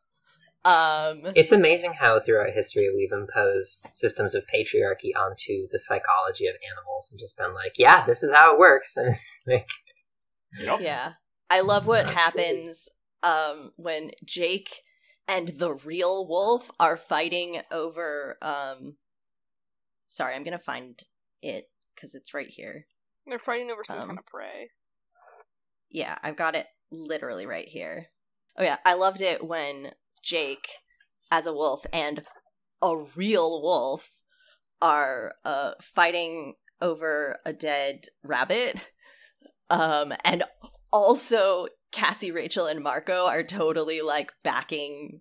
[0.64, 6.57] Um It's amazing how throughout history we've imposed systems of patriarchy onto the psychology of
[6.70, 8.97] animals and just been like, yeah, this is how it works.
[8.97, 9.14] And
[9.47, 9.68] like,
[10.61, 10.80] Yep.
[10.80, 11.12] yeah.
[11.51, 12.89] I love what happens
[13.22, 14.82] um when Jake
[15.26, 18.97] and the real wolf are fighting over um
[20.11, 20.99] Sorry, I'm going to find
[21.43, 21.68] it
[22.01, 22.86] cuz it's right here.
[23.26, 24.70] They're fighting over some Um, kind of prey.
[25.90, 28.09] Yeah, I've got it literally right here.
[28.57, 29.92] Oh yeah, I loved it when
[30.22, 30.68] Jake
[31.30, 32.26] as a wolf and
[32.82, 34.11] a real wolf
[34.80, 38.76] are uh fighting over a dead rabbit.
[39.70, 40.44] Um and
[40.90, 45.20] also Cassie, Rachel and Marco are totally like backing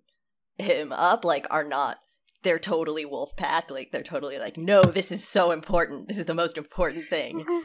[0.56, 1.98] him up like are not
[2.42, 6.26] they're totally wolf pack like they're totally like no this is so important this is
[6.26, 7.44] the most important thing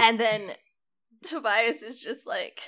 [0.00, 0.50] and then
[1.24, 2.60] Tobias is just like,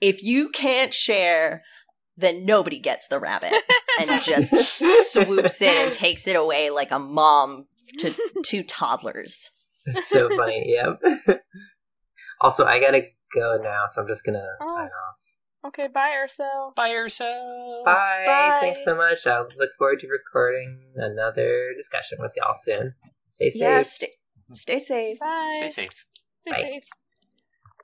[0.00, 1.62] if you can't share,
[2.16, 3.52] then nobody gets the rabbit.
[4.00, 4.52] And just
[5.12, 7.66] swoops in and takes it away like a mom
[8.00, 8.12] to
[8.44, 9.52] two toddlers.
[9.86, 10.64] it's so funny.
[10.66, 11.00] Yep.
[12.40, 13.02] also, I gotta
[13.34, 14.74] go now, so I'm just gonna Oh.
[14.74, 15.16] sign off.
[15.64, 16.72] Okay, bye, Urso.
[16.76, 17.84] By yourself.
[17.84, 18.22] Bye.
[18.26, 18.58] Bye.
[18.60, 19.26] Thanks so much.
[19.26, 22.94] I'll look forward to recording another discussion with y'all soon.
[23.28, 23.60] Stay safe.
[23.60, 24.08] Yeah, stay,
[24.52, 25.18] stay safe.
[25.18, 25.54] Bye.
[25.58, 25.90] Stay safe.
[26.38, 26.60] Stay Bye.
[26.62, 26.84] safe.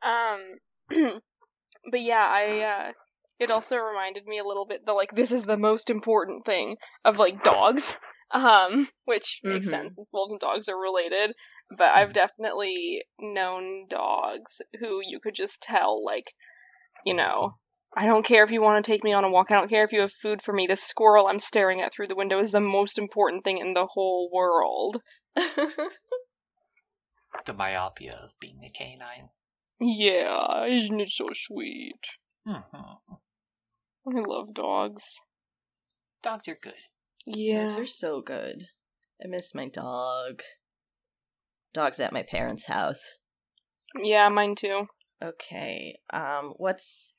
[0.02, 1.20] Um,
[1.90, 2.60] but yeah, I.
[2.60, 2.92] uh
[3.40, 6.76] It also reminded me a little bit the like this is the most important thing
[7.04, 7.98] of like dogs,
[8.30, 9.70] um, which makes Mhm.
[9.70, 9.94] sense.
[10.12, 11.34] Wolves and dogs are related,
[11.76, 16.32] but I've definitely known dogs who you could just tell like,
[17.04, 17.54] you know.
[17.94, 19.50] I don't care if you want to take me on a walk.
[19.50, 20.66] I don't care if you have food for me.
[20.66, 23.86] The squirrel I'm staring at through the window is the most important thing in the
[23.86, 25.02] whole world.
[27.46, 29.30] The myopia of being a canine.
[29.80, 31.98] Yeah, isn't it so sweet?
[32.46, 32.60] hmm
[34.06, 35.22] I love dogs.
[36.22, 36.74] Dogs are good.
[37.26, 37.62] Yeah.
[37.62, 38.66] Dogs are so good.
[39.22, 40.42] I miss my dog.
[41.72, 43.20] Dog's at my parents' house.
[44.00, 44.86] Yeah, mine too.
[45.22, 45.98] Okay.
[46.12, 47.14] Um, what's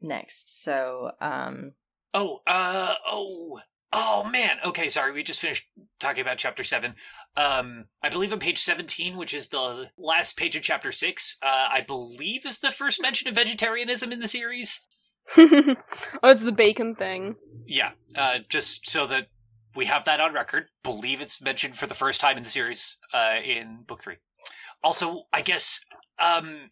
[0.00, 0.62] next?
[0.62, 1.72] So, um,
[2.12, 3.60] Oh, uh, oh,
[3.92, 4.58] oh man.
[4.64, 5.12] Okay, sorry.
[5.12, 5.66] We just finished
[6.00, 6.94] talking about chapter seven.
[7.36, 11.68] Um, I believe on page seventeen, which is the last page of chapter six, uh,
[11.70, 14.80] I believe is the first mention of vegetarianism in the series.
[15.36, 15.76] oh,
[16.24, 17.36] it's the bacon thing.
[17.66, 19.28] Yeah, uh, just so that
[19.76, 20.64] we have that on record.
[20.82, 24.16] Believe it's mentioned for the first time in the series, uh, in book three.
[24.82, 25.78] Also, I guess,
[26.18, 26.70] um,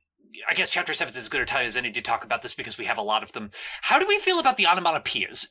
[0.48, 2.54] I guess chapter seven is as good a time as any to talk about this
[2.54, 3.50] because we have a lot of them.
[3.82, 5.48] How do we feel about the onomatopoeias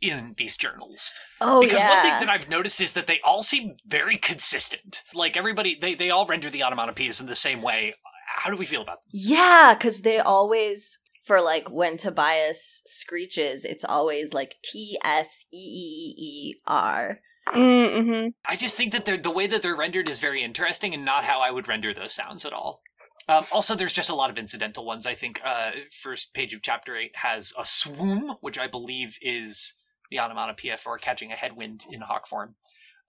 [0.00, 1.12] in these journals?
[1.40, 5.02] oh because yeah, one thing that I've noticed is that they all seem very consistent.
[5.14, 7.94] Like everybody, they they all render the onomatopoeias in the same way.
[8.36, 9.10] How do we feel about them?
[9.12, 15.56] Yeah, because they always for like when Tobias screeches, it's always like T S E
[15.56, 17.20] E E E R.
[17.54, 18.28] Mm-hmm.
[18.44, 21.24] I just think that they're, the way that they're rendered is very interesting and not
[21.24, 22.82] how I would render those sounds at all.
[23.28, 25.06] Um, also, there's just a lot of incidental ones.
[25.06, 25.70] I think uh,
[26.02, 29.74] first page of chapter eight has a swoom, which I believe is
[30.10, 32.56] the onomatopoeia for catching a headwind in hawk form,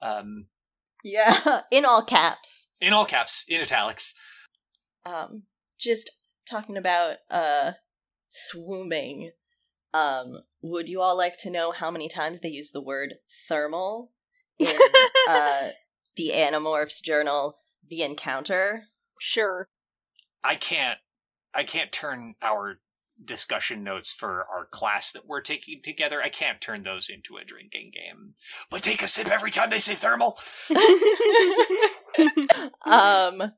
[0.02, 0.46] um,
[1.04, 2.70] Yeah, in all caps.
[2.80, 4.14] in all caps, in italics.
[5.06, 5.44] Um,
[5.80, 6.12] just
[6.48, 7.72] talking about uh
[8.30, 9.32] swooming.
[9.94, 13.16] Um, would you all like to know how many times they use the word
[13.50, 14.12] thermal
[14.60, 14.68] in
[15.30, 15.70] uh
[16.16, 17.58] the Animorphs journal,
[17.90, 18.84] The Encounter?
[19.20, 19.68] Sure.
[20.44, 20.98] I can't,
[21.54, 22.80] I can't turn our
[23.24, 26.22] discussion notes for our class that we're taking together.
[26.22, 28.34] I can't turn those into a drinking game.
[28.70, 30.38] But take a sip every time they say thermal.
[32.86, 33.54] um,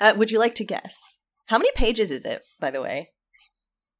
[0.00, 1.18] uh, would you like to guess?
[1.46, 3.10] How many pages is it, by the way?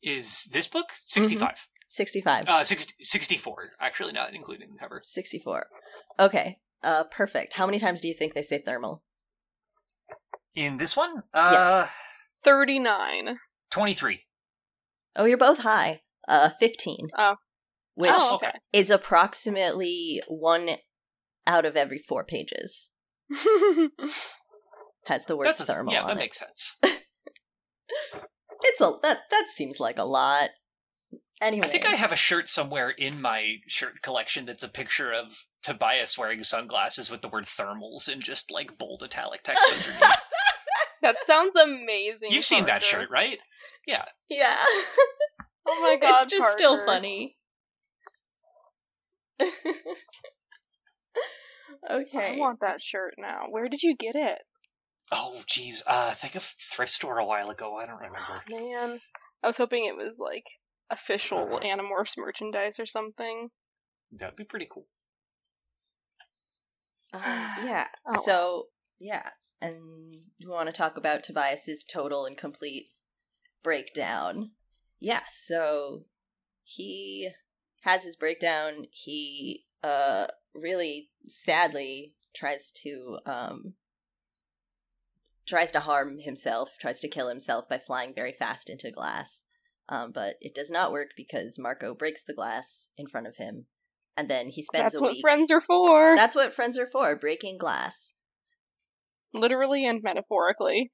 [0.03, 1.55] Is this book 65?
[1.89, 2.49] 65.
[2.49, 5.01] Uh, 60, 64, actually, not including the cover.
[5.03, 5.67] 64.
[6.19, 6.59] Okay.
[6.83, 7.55] Uh, perfect.
[7.55, 9.04] How many times do you think they say thermal?
[10.55, 11.23] In this one?
[11.33, 11.87] Uh,
[12.43, 13.39] 39.
[13.71, 14.21] 23.
[15.17, 16.03] Oh, you're both high.
[16.29, 17.09] Uh, 15.
[17.19, 17.35] Oh.
[17.95, 18.49] Which oh, okay.
[18.49, 18.59] okay.
[18.73, 20.71] is approximately one
[21.47, 22.91] out of every four pages
[25.07, 26.19] has the word That's a- thermal yeah, on that it.
[26.19, 26.77] makes sense.
[28.65, 30.51] It's a that that seems like a lot.
[31.43, 35.13] Anyway, I think I have a shirt somewhere in my shirt collection that's a picture
[35.13, 40.01] of Tobias wearing sunglasses with the word thermals in just like bold italic text underneath.
[41.05, 42.33] that sounds amazing.
[42.33, 43.39] You've seen that shirt, right?
[43.87, 44.05] Yeah.
[44.29, 44.57] Yeah.
[45.67, 46.25] Oh my god.
[46.25, 47.39] it's just still funny.
[51.91, 52.35] okay.
[52.35, 53.47] I want that shirt now.
[53.49, 54.41] Where did you get it?
[55.13, 55.83] Oh, geez.
[55.87, 57.77] Uh, think a thrift store a while ago.
[57.77, 58.43] I don't remember.
[58.51, 59.01] Man,
[59.43, 60.45] I was hoping it was like
[60.91, 63.49] official Animorphs merchandise or something.
[64.13, 64.87] That'd be pretty cool.
[67.13, 67.87] Um, yeah.
[68.07, 68.23] Oh.
[68.25, 68.67] So
[69.05, 69.29] yeah,
[69.61, 72.87] and you want to talk about Tobias's total and complete
[73.63, 74.53] breakdown?
[74.99, 75.21] Yeah.
[75.29, 76.07] So
[76.63, 77.29] he
[77.83, 78.87] has his breakdown.
[78.91, 83.75] He uh really sadly tries to um
[85.47, 89.45] tries to harm himself, tries to kill himself by flying very fast into glass.
[89.87, 93.67] Um, but it does not work because Marco breaks the glass in front of him,
[94.17, 95.21] and then he spends That's a what week.
[95.21, 96.17] friends are for.
[96.17, 98.15] That's what friends are for, breaking glass.
[99.35, 100.93] Literally and metaphorically.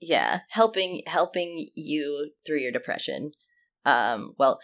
[0.00, 3.32] Yeah, helping helping you through your depression.
[3.84, 4.60] Um, well,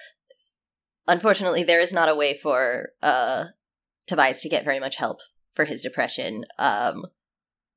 [1.09, 3.47] unfortunately, there is not a way for uh,
[4.07, 5.21] Tobias to get very much help
[5.53, 6.45] for his depression.
[6.59, 7.07] Um,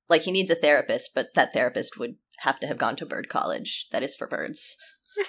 [0.09, 3.29] like he needs a therapist, but that therapist would have to have gone to bird
[3.29, 3.87] college.
[3.91, 4.77] That is for birds.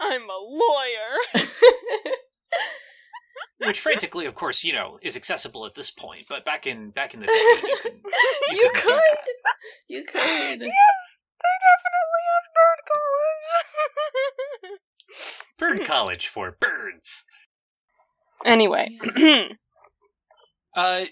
[0.00, 1.44] I'm a lawyer.
[3.66, 6.26] Which frantically, of course, you know, is accessible at this point.
[6.28, 7.92] But back in back in the day, you could.
[8.52, 9.56] You, you couldn't do could, that.
[9.88, 10.60] you could.
[10.60, 10.72] They
[11.66, 14.80] definitely have bird college.
[15.58, 17.24] Bird college for birds.
[18.44, 18.88] anyway,
[20.76, 21.06] Uh,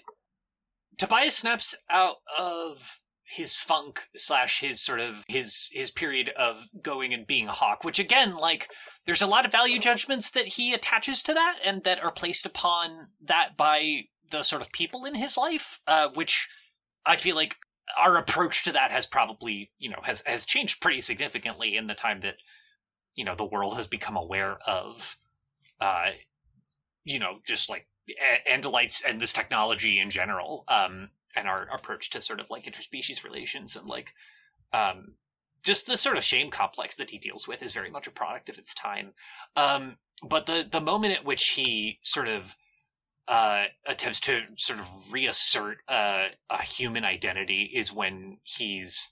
[0.97, 2.77] Tobias snaps out of
[3.25, 7.83] his funk slash his sort of his his period of going and being a hawk,
[7.83, 8.69] which again, like,
[9.09, 12.45] there's a lot of value judgments that he attaches to that and that are placed
[12.45, 16.47] upon that by the sort of people in his life, uh, which
[17.07, 17.55] I feel like
[17.99, 21.95] our approach to that has probably, you know, has has changed pretty significantly in the
[21.95, 22.35] time that,
[23.15, 25.17] you know, the world has become aware of,
[25.81, 26.11] uh,
[27.03, 27.87] you know, just like
[28.47, 33.23] Andalites and this technology in general, um, and our approach to sort of like interspecies
[33.23, 34.09] relations and like,
[34.71, 35.15] um,
[35.63, 38.49] just the sort of shame complex that he deals with is very much a product
[38.49, 39.13] of its time.
[39.55, 39.97] Um,
[40.27, 42.55] but the the moment at which he sort of
[43.27, 49.11] uh, attempts to sort of reassert uh, a human identity is when he's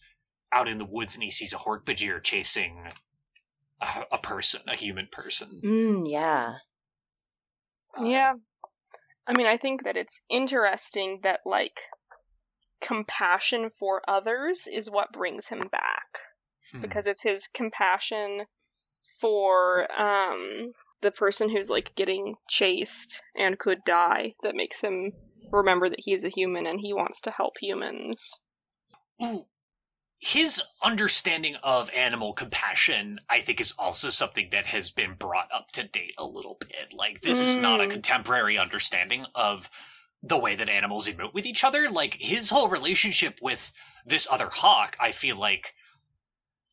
[0.52, 2.88] out in the woods and he sees a Hork-Bajir chasing
[3.80, 5.62] a, a person, a human person.
[5.64, 6.56] Mm, yeah.
[8.02, 8.34] yeah.
[9.28, 11.82] I mean, I think that it's interesting that like
[12.82, 16.20] compassion for others is what brings him back.
[16.72, 16.82] Hmm.
[16.82, 18.46] because it's his compassion
[19.22, 25.14] for um the person who's like getting chased and could die that makes him
[25.52, 28.40] remember that he's a human and he wants to help humans.
[29.24, 29.46] Ooh.
[30.20, 35.72] his understanding of animal compassion, I think, is also something that has been brought up
[35.74, 36.92] to date a little bit.
[36.94, 37.92] Like, this is not a Mm.
[37.92, 39.70] contemporary understanding of
[40.24, 41.90] the way that animals emote with each other.
[41.90, 43.72] Like, his whole relationship with
[44.06, 45.76] this other hawk, I feel like,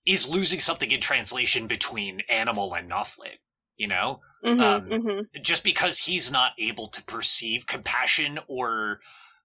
[0.07, 3.38] is losing something in translation between animal and Nothlit,
[3.76, 4.20] you know?
[4.42, 9.00] hmm Um, hmm just because he's not able to perceive compassion or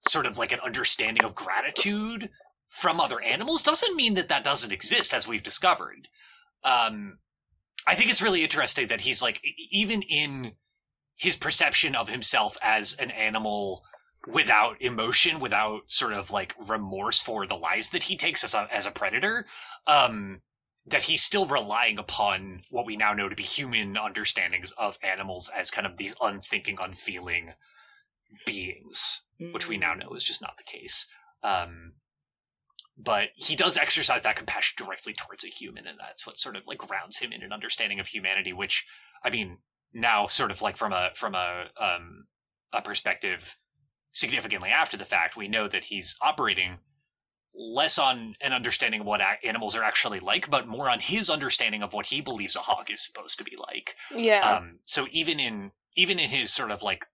[0.07, 2.29] sort of like an understanding of gratitude
[2.69, 6.07] from other animals doesn't mean that that doesn't exist as we've discovered
[6.63, 7.17] um
[7.87, 9.41] i think it's really interesting that he's like
[9.71, 10.51] even in
[11.15, 13.83] his perception of himself as an animal
[14.27, 18.67] without emotion without sort of like remorse for the lives that he takes as a
[18.71, 19.45] as a predator
[19.87, 20.41] um
[20.85, 25.49] that he's still relying upon what we now know to be human understandings of animals
[25.55, 27.53] as kind of these unthinking, unfeeling
[28.45, 29.21] beings,
[29.51, 31.07] which we now know is just not the case.
[31.43, 31.93] Um,
[32.97, 36.67] but he does exercise that compassion directly towards a human, and that's what sort of
[36.67, 38.51] like grounds him in an understanding of humanity.
[38.51, 38.85] Which,
[39.23, 39.59] I mean,
[39.93, 42.25] now sort of like from a from a um,
[42.73, 43.55] a perspective
[44.11, 46.79] significantly after the fact, we know that he's operating
[47.53, 51.83] less on an understanding of what animals are actually like, but more on his understanding
[51.83, 53.95] of what he believes a hawk is supposed to be like.
[54.15, 54.57] Yeah.
[54.57, 57.05] Um, so even in even in his sort of like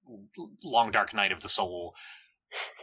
[0.63, 1.95] long dark night of the soul,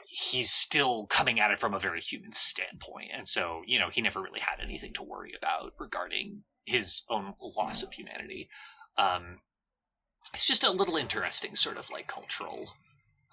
[0.09, 4.01] he's still coming at it from a very human standpoint, and so you know he
[4.01, 8.49] never really had anything to worry about regarding his own loss of humanity.
[8.97, 9.41] Um,
[10.33, 12.73] it's just a little interesting, sort of like cultural.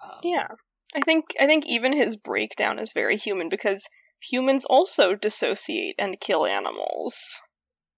[0.02, 0.48] Um, yeah.
[0.94, 3.86] I think I think even his breakdown is very human because
[4.20, 7.40] humans also dissociate and kill animals.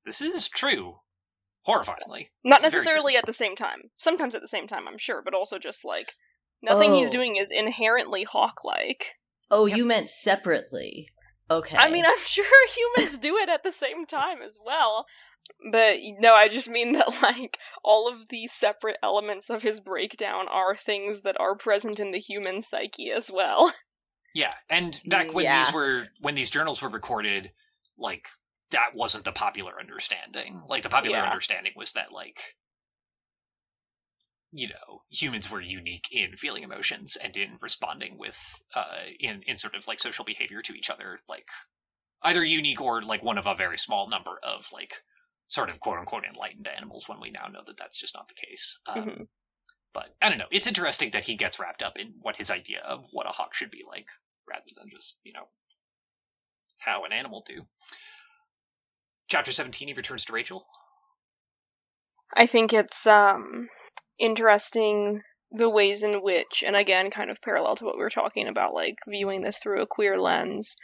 [0.05, 0.97] this is true.
[1.67, 3.83] Horrifyingly, Not This necessarily at the same time.
[3.95, 6.13] Sometimes at the same time, I'm sure, but also just like
[6.61, 7.13] nothing he's Oh.
[7.13, 9.15] doing is inherently hawk-like.
[9.49, 11.09] Oh, you meant separately.
[11.49, 11.77] Okay.
[11.77, 15.07] I mean, I'm sure humans do it at the same time as well.
[15.71, 20.49] But no, I just mean that like all of these separate elements of his breakdown
[20.49, 23.73] are things that are present in the human psyche as well.
[24.35, 25.53] Yeah, and back when yeah.
[25.53, 27.53] these were when these journals were recorded,
[27.99, 28.29] like
[28.71, 30.63] that wasn't the popular understanding.
[30.69, 31.25] Like the popular Yeah.
[31.25, 32.57] understanding was that like
[34.53, 38.37] you know humans were unique in feeling emotions and in responding with
[38.75, 41.47] uh in in sort of like social behavior to each other like
[42.23, 45.03] either unique or like one of a very small number of like
[45.49, 48.35] sort of quote unquote enlightened animals when we now know that that's just not the
[48.35, 49.29] case um, Mhm.
[49.95, 52.81] but i don't know it's interesting that he gets wrapped up in what his idea
[52.83, 54.09] of what a hawk should be like
[54.49, 55.49] rather than just you know
[56.81, 57.63] how an animal do
[59.29, 60.67] chapter 17 he returns to rachel
[62.35, 63.69] I think it's um
[64.19, 68.49] interesting the ways in which, and again, kind of parallel to what we were talking
[68.49, 70.77] about, like viewing this through a queer lens.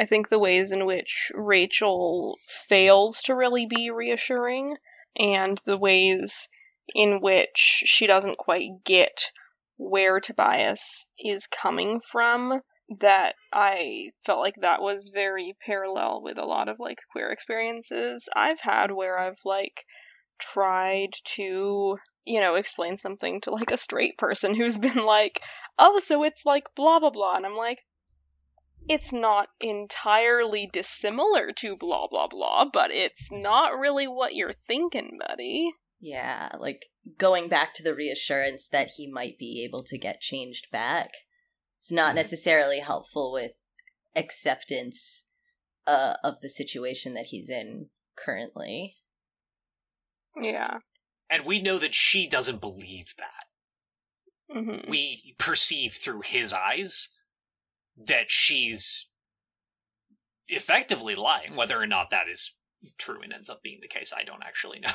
[0.00, 4.76] I think the ways in which Rachel fails to really be reassuring,
[5.16, 6.48] and the ways
[6.94, 9.30] in which she doesn't quite get
[9.76, 12.62] where Tobias is coming from,
[13.00, 18.28] that I felt like that was very parallel with a lot of like queer experiences
[18.34, 19.84] I've had where I've like
[20.38, 25.40] tried to you know explain something to like a straight person who's been like
[25.78, 27.78] oh so it's like blah blah blah and i'm like
[28.88, 35.18] it's not entirely dissimilar to blah blah blah but it's not really what you're thinking
[35.24, 35.72] buddy
[36.04, 40.70] Yeah, like going back to the reassurance that he might be able to get changed
[40.70, 41.12] back.
[41.84, 43.52] It's not necessarily helpful with
[44.16, 45.26] acceptance
[45.86, 48.96] uh, of the situation that he's in currently.
[50.40, 50.78] yeah
[51.28, 53.44] and we know that she doesn't believe that
[54.50, 57.10] hmm we perceive through his eyes
[57.98, 59.10] that she's
[60.48, 61.54] effectively lying.
[61.54, 62.56] Whether or not that is
[62.98, 64.88] true and ends up being the case, I don't actually know.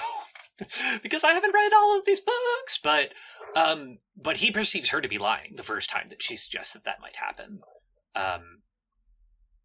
[1.04, 3.10] because I haven't read all of these books, but
[3.56, 6.86] um but he perceives her to be lying the first time that she suggests that
[6.86, 7.62] that might happen.
[8.16, 8.62] Um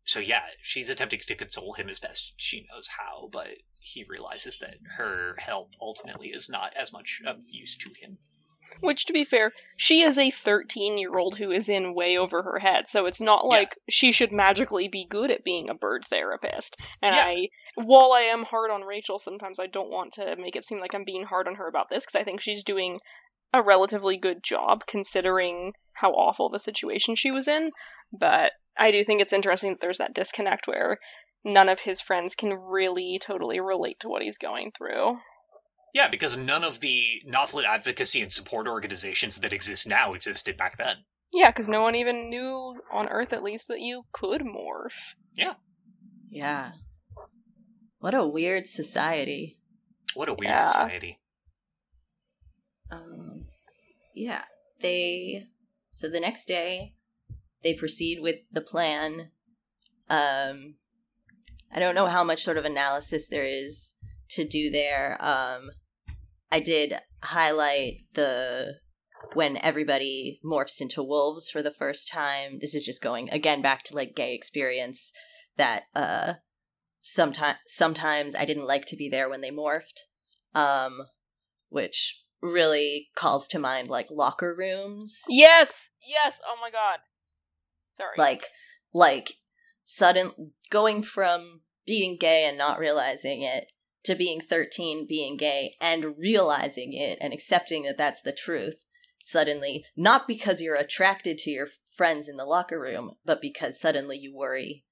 [0.05, 3.49] so yeah, she's attempting to console him as best she knows how, but
[3.80, 8.18] he realizes that her help ultimately is not as much of use to him.
[8.81, 12.43] Which to be fair she is a 13 year old who is in way over
[12.43, 13.51] her head so it's not Yeah.
[13.59, 17.25] like she should magically be good at being a bird therapist and Yeah.
[17.25, 20.81] i while i am hard on rachel sometimes i don't want to make it seem
[20.81, 23.01] like i'm being hard on her about this because i think she's doing
[23.53, 27.70] a relatively good job considering how awful the situation she was in
[28.12, 30.99] but i do think it's interesting that there's that disconnect where
[31.45, 35.16] none of his friends can really totally relate to what he's going through
[35.95, 40.76] Yeah, because none of the Nothlit advocacy and support organizations that exist now existed back
[40.76, 40.97] then.
[41.32, 45.55] yeah because no one even knew on earth at least that you could morph Yeah.
[46.30, 46.72] Yeah.
[48.01, 49.59] What a weird society.
[50.14, 50.66] What a weird Yeah.
[50.72, 51.20] society.
[52.90, 53.47] Um,
[54.14, 54.45] yeah.
[54.80, 55.47] They
[55.92, 56.95] so the next day
[57.62, 59.30] they proceed with the plan.
[60.11, 60.76] Um,
[61.72, 63.95] I don't know how much sort of analysis there is
[64.30, 65.16] to do there.
[65.24, 65.70] Um,
[66.51, 68.74] I did highlight the
[69.32, 72.59] when everybody morphs into wolves for the first time.
[72.61, 75.12] This is just going again back to like gay experience
[75.57, 76.34] that uh
[77.01, 80.01] sometimes sometimes I didn't like to be there when they morphed.
[80.55, 80.99] Um
[81.68, 85.22] which really calls to mind like locker rooms.
[85.28, 86.40] Yes, yes.
[86.47, 87.01] Oh my god.
[87.90, 88.14] Sorry.
[88.16, 88.49] Like
[88.92, 89.34] like
[89.84, 93.72] sudden going from being gay and not realizing it
[94.05, 98.84] to being 13 being gay and realizing it and accepting that that's the truth
[99.22, 104.18] suddenly not because you're attracted to your friends in the locker room but because suddenly
[104.18, 104.84] you worry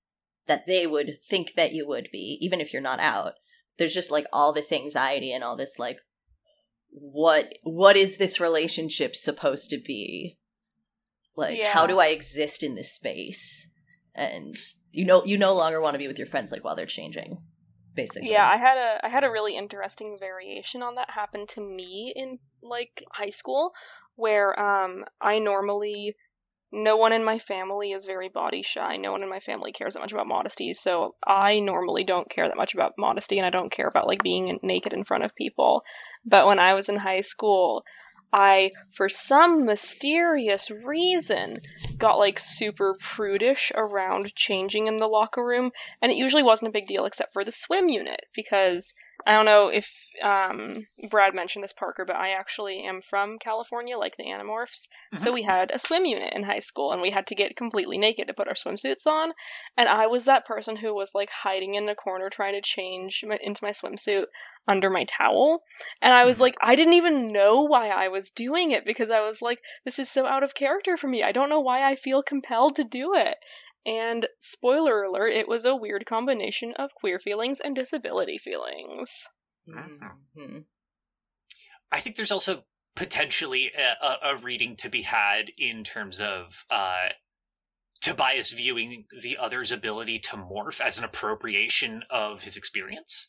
[0.47, 3.35] that they would think that you would be even if you're not out.
[3.79, 5.99] There's just like all this anxiety and all this like
[6.91, 10.39] what what is this relationship supposed to be?
[11.37, 11.73] Like Yeah.
[11.73, 13.69] how do i exist in this space?
[14.15, 14.55] And
[14.91, 17.39] you know you no longer want to be with your friends like while they're changing
[17.95, 21.61] basically yeah, I had a I had a really interesting variation on that happen to
[21.61, 23.73] me in like high school
[24.17, 26.17] where um I normally
[26.73, 28.97] no one in my family is very body shy.
[28.97, 30.73] No one in my family cares that much about modesty.
[30.73, 34.23] So I normally don't care that much about modesty and I don't care about like
[34.23, 35.83] being naked in front of people.
[36.25, 37.85] But when I was in high school,
[38.33, 41.61] I for some mysterious reason
[41.99, 46.73] got like super prudish around changing in the locker room and it usually wasn't a
[46.73, 48.95] big deal except for the swim unit because
[49.27, 49.93] I don't know if
[50.23, 54.89] um, Brad mentioned this, Parker, but I actually am from California, like the Animorphs.
[55.15, 57.99] So we had a swim unit in high school, and we had to get completely
[57.99, 59.33] naked to put our swimsuits on.
[59.77, 63.25] And I was that person who was like hiding in a corner trying to change
[63.27, 64.27] my, into my swimsuit
[64.69, 65.63] under my towel.
[66.01, 66.41] And I was Mhm.
[66.41, 69.99] like, I didn't even know why I was doing it because I was like, this
[69.99, 71.23] is so out of character for me.
[71.23, 73.37] I don't know why I feel compelled to do it.
[73.85, 79.29] And spoiler alert, it was a weird combination of queer feelings and disability feelings.
[79.69, 80.65] Mhm.
[81.91, 82.65] I think there's also
[82.95, 87.09] potentially a, a, a reading to be had in terms of uh,
[88.01, 93.29] Tobias viewing the other's ability to morph as an appropriation of his experience.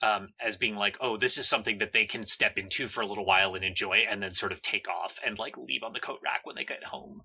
[0.00, 3.06] Um, as being like, oh, this is something that they can step into for a
[3.06, 5.98] little while and enjoy, and then sort of take off and like leave on the
[5.98, 7.22] coat rack when they get home.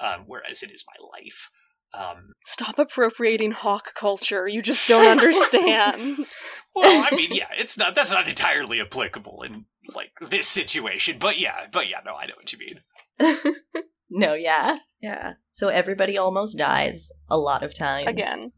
[0.00, 1.50] Um, whereas it is my life.
[1.96, 4.46] Um, Stop appropriating hawk culture.
[4.46, 6.26] You just don't understand.
[6.74, 11.38] well, I mean, yeah, it's not that's not entirely applicable in like this situation, but
[11.38, 13.54] yeah, but yeah, no, I know what you mean.
[14.10, 14.76] no, yeah.
[15.00, 15.34] Yeah.
[15.52, 18.08] So everybody almost dies a lot of times.
[18.08, 18.52] Again.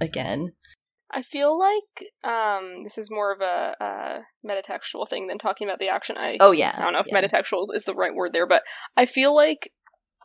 [0.00, 0.52] Again.
[1.14, 5.78] I feel like um, this is more of a, a metatextual thing than talking about
[5.78, 6.16] the action.
[6.18, 6.74] I Oh, yeah.
[6.74, 7.20] I don't know if yeah.
[7.20, 8.62] metatextual is the right word there, but
[8.96, 9.70] I feel like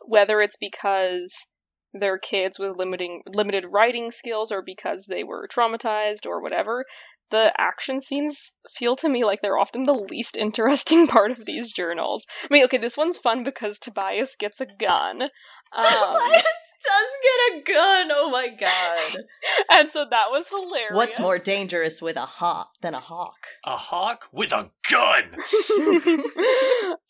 [0.06, 1.46] whether it's because
[1.94, 6.84] they're kids with limiting limited writing skills or because they were traumatized or whatever,
[7.30, 11.72] the action scenes feel to me like they're often the least interesting part of these
[11.72, 12.26] journals.
[12.44, 15.22] I mean, okay, this one's fun because Tobias gets a gun.
[15.70, 18.08] Um, Tobias does get a gun.
[18.10, 19.18] Oh my god.
[19.70, 20.94] and so that was hilarious.
[20.94, 23.48] What's more dangerous with a hawk than a hawk?
[23.66, 25.36] A hawk with a gun.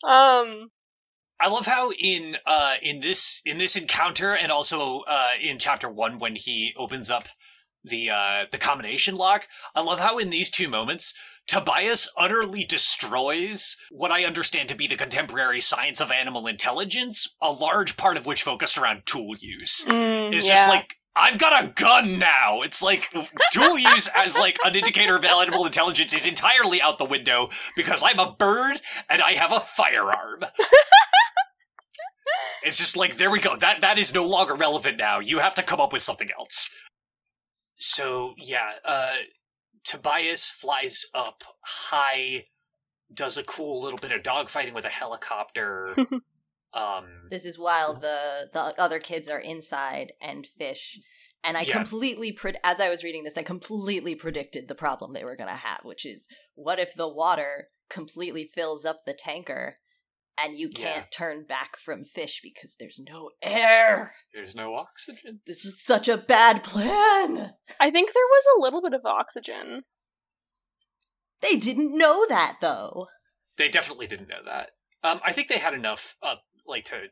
[0.05, 0.71] um
[1.41, 5.89] I love how in uh in this in this encounter and also uh in chapter
[5.89, 7.23] one when he opens up
[7.83, 11.13] the uh the combination lock, I love how in these two moments
[11.47, 17.51] Tobias utterly destroys what I understand to be the contemporary science of animal intelligence, a
[17.51, 19.83] large part of which focused around tool use.
[19.87, 20.55] mm, It's yeah.
[20.55, 22.61] just like I've got a gun now.
[22.61, 23.11] It's like
[23.51, 28.03] tool use as like an indicator of animal intelligence is entirely out the window because
[28.03, 28.79] I'm a bird
[29.09, 30.43] and I have a firearm.
[32.63, 33.55] it's just like there we go.
[33.55, 35.19] That that is no longer relevant now.
[35.19, 36.69] You have to come up with something else.
[37.77, 39.13] So yeah, uh
[39.83, 42.45] Tobias flies up high,
[43.13, 45.95] does a cool little bit of dogfighting with a helicopter.
[46.73, 50.99] um This is while the the other kids are inside and fish.
[51.41, 51.77] And I Yeah.
[51.77, 55.47] completely, pred- as I was reading this, I completely predicted the problem they were going
[55.49, 59.77] to have, which is what if the water completely fills up the tanker
[60.43, 64.13] and you can't turn back from fish because there's no air?
[64.33, 65.41] there's no oxygen.
[65.45, 67.53] This was such a bad plan.
[67.79, 69.83] I think there was a little bit of oxygen.
[71.41, 73.07] They didn't know that though.
[73.57, 74.71] They definitely didn't know that.
[75.03, 76.35] Um, I think they had enough, uh,
[76.67, 77.03] like to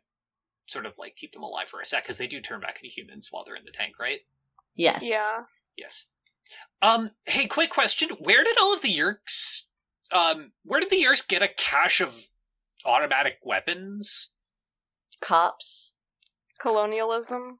[0.68, 2.94] sort of like keep them alive for a sec because they do turn back into
[2.94, 4.20] humans while they're in the tank, right?
[4.76, 5.04] Yes.
[5.06, 5.44] Yeah.
[5.78, 6.06] Yes.
[6.82, 9.64] Um, hey, quick question: Where did all of the Yeerks,
[10.12, 12.14] um, where did the Yeerks get a cache of
[12.88, 14.32] automatic weapons?
[15.22, 15.94] Cops.
[16.60, 17.60] Colonialism.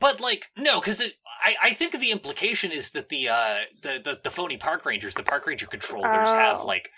[0.00, 4.20] But like, no, because I I think the implication is that the uh the the,
[4.22, 6.66] the phony park rangers, the park ranger controllers, have Oh.
[6.66, 6.90] like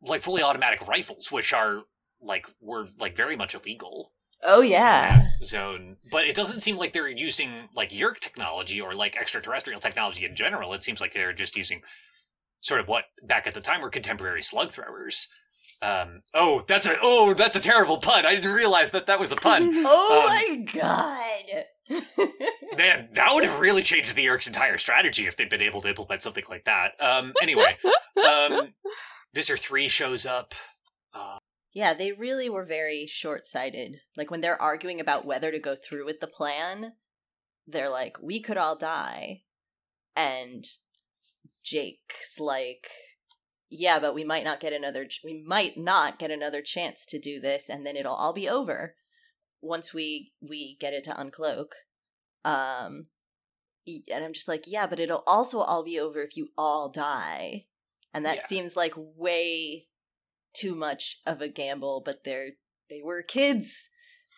[0.00, 1.82] like fully automatic rifles, which are
[2.20, 4.12] like were like very much illegal.
[4.44, 5.28] Oh yeah.
[5.44, 5.96] zone.
[6.10, 10.34] But it doesn't seem like they're using like Yeerk technology or like extraterrestrial technology in
[10.34, 10.72] general.
[10.74, 11.82] It seems like they're just using
[12.60, 15.28] sort of what back at the time were contemporary slug throwers.
[15.82, 18.24] Um, oh, that's a oh, that's a terrible pun.
[18.24, 19.72] I didn't realize that that was a pun.
[19.86, 21.64] Oh Um, my god.
[22.76, 25.88] Man, that would have really changed the Yeerk's entire strategy if they'd been able to
[25.88, 26.92] implement something like that.
[27.00, 27.76] Um, anyway,
[28.24, 28.72] um,
[29.34, 30.54] Visser three shows up.
[31.74, 33.96] Yeah, they really were very short sighted.
[34.16, 36.92] Like when they're arguing about whether to go through with the plan,
[37.66, 39.42] they're like, we could all die.
[40.14, 40.64] And
[41.64, 42.88] Jake's like,
[43.74, 47.18] yeah, but we might not get another, ch- we might not get another chance to
[47.18, 48.96] do this, and then it'll all be over
[49.62, 51.68] once we we get it to uncloak.
[52.44, 53.04] Um,
[53.86, 57.66] and I'm just like, yeah, but it'll also all be over if you all die.
[58.14, 58.46] And that Yeah.
[58.46, 59.88] seems like way
[60.54, 62.50] too much of a gamble, but they're
[62.90, 63.88] they were kids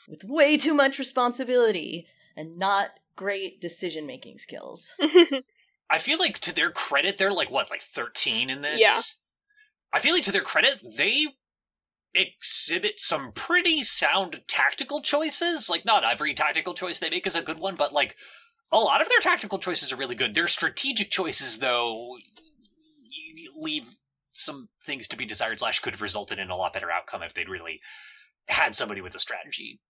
[0.06, 2.06] with way too much responsibility
[2.36, 4.94] and not great decision making skills.
[5.90, 8.80] I feel like to their credit, they're like what, like thirteen in this.
[8.80, 9.00] Yeah.
[9.94, 11.28] I feel like to their credit, they
[12.14, 15.68] exhibit some pretty sound tactical choices.
[15.68, 18.16] Like not every tactical choice they make is a good one, but like
[18.72, 20.34] a lot of their tactical choices are really good.
[20.34, 22.16] Their strategic choices, though,
[23.56, 23.96] leave
[24.32, 25.60] some things to be desired.
[25.60, 27.80] Slash, could have resulted in a lot better outcome if they'd really
[28.48, 29.80] had somebody with a strategy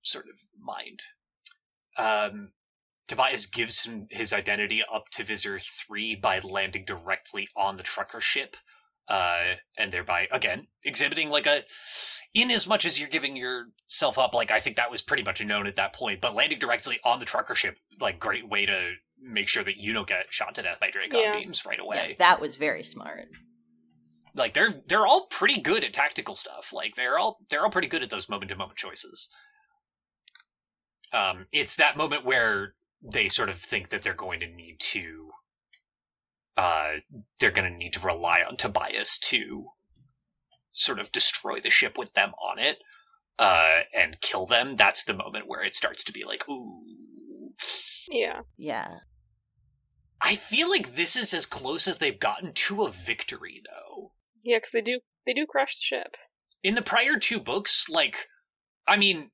[0.00, 1.02] sort of mind.
[1.98, 2.52] Um,
[3.06, 8.20] Tobias gives him his identity up to Visser 3 by landing directly on the trucker
[8.20, 8.56] ship,
[9.08, 11.62] uh, and thereby, again, exhibiting like a.
[12.34, 15.44] In as much as you're giving yourself up, like, I think that was pretty much
[15.44, 18.92] known at that point, but landing directly on the trucker ship, like, great way to
[19.20, 21.38] make sure that you don't get shot to death by Dracon Yeah.
[21.38, 22.16] beams right Yeah, away.
[22.18, 23.28] that was very smart.
[24.34, 26.72] like they're they're all pretty good at tactical stuff.
[26.72, 29.28] Like they're all they're all pretty good at those moment to moment choices.
[31.12, 35.28] Um, it's that moment where they sort of think that they're going to need to,
[36.56, 36.92] uh,
[37.40, 39.66] they're going to need to rely on Tobias to
[40.72, 42.78] sort of destroy the ship with them on it,
[43.38, 44.76] uh, and kill them.
[44.76, 46.82] That's the moment where it starts to be like, ooh.
[48.10, 48.40] Yeah.
[48.56, 48.98] Yeah.
[50.20, 54.12] I feel like this is as close as they've gotten to a victory, though.
[54.44, 56.16] Yeah, because they do they do crash the ship.
[56.62, 58.28] in the prior two books, like,
[58.86, 59.30] I mean,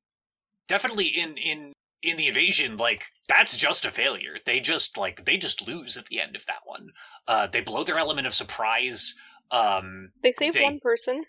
[0.66, 4.36] definitely in in in the invasion, like that's just a failure.
[4.46, 6.88] They just like they just lose at the end of that one.
[7.26, 9.14] Uh, they blow their element of surprise.
[9.50, 11.24] Um, They save They- one person.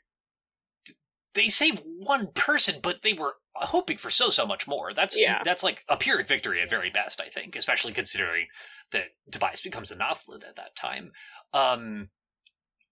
[1.36, 4.94] they save one person, but they were hoping for so so much more.
[4.94, 5.42] That's Yeah.
[5.44, 8.48] that's like a pyrrhic victory at very best, I think, especially considering
[8.92, 11.12] that Tobias becomes a Nothlit at that time.
[11.54, 12.10] Um,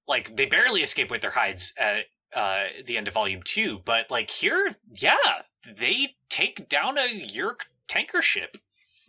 [0.08, 4.10] like they barely escape with their hides at uh, the end of Volume Two, but
[4.12, 5.42] like here, yeah,
[5.78, 8.58] they take down a Yeerk tanker ship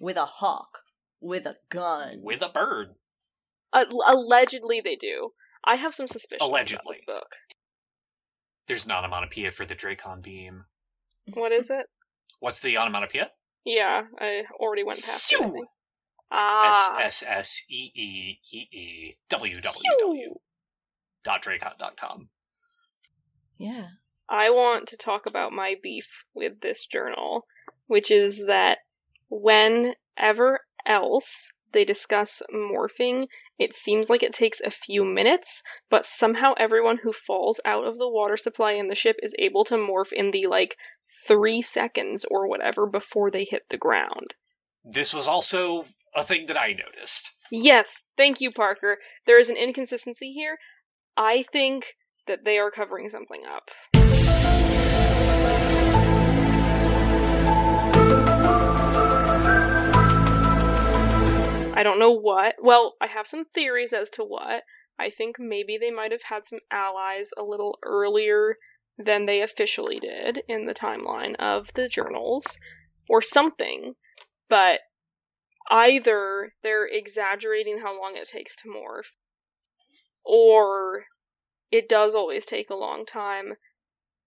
[0.00, 0.80] With a hawk.
[1.20, 2.20] With a gun.
[2.22, 2.94] with a bird.
[3.72, 5.30] Uh, allegedly, they do.
[5.64, 6.98] I have some suspicions Allegedly.
[7.06, 7.32] about the book.
[8.68, 10.64] There's an onomatopoeia for the Dracon beam.
[11.34, 11.86] What is it?
[12.40, 13.30] What's the onomatopoeia?
[13.64, 15.38] Yeah, I already went past it.
[15.38, 15.50] Sew.
[15.52, 15.66] think.
[16.30, 20.34] Ah, S S S E E E E W W W
[21.24, 22.28] dot Dracon dot com.
[23.58, 23.86] Yeah.
[24.28, 27.46] I want to talk about my beef with this journal,
[27.86, 28.78] which is that
[29.30, 36.54] whenever else they discuss morphing, it seems like it takes a few minutes, but somehow
[36.56, 40.12] everyone who falls out of the water supply in the ship is able to morph
[40.12, 40.76] in the like
[41.26, 44.34] three seconds or whatever before they hit the ground.
[44.84, 47.30] This was also a thing that I noticed.
[47.50, 48.98] Yes, thank you, Parker.
[49.26, 50.58] There is an inconsistency here.
[51.16, 51.94] I think
[52.26, 53.70] that they are covering something up.
[61.78, 62.56] I don't know what.
[62.60, 64.64] Well, I have some theories as to what.
[64.98, 68.56] I think maybe they might have had some allies a little earlier
[68.98, 72.58] than they officially did in the timeline of the journals,
[73.08, 73.94] or something.
[74.48, 74.80] But
[75.70, 79.12] either they're exaggerating how long it takes to morph,
[80.24, 81.04] or
[81.70, 83.54] it does always take a long time,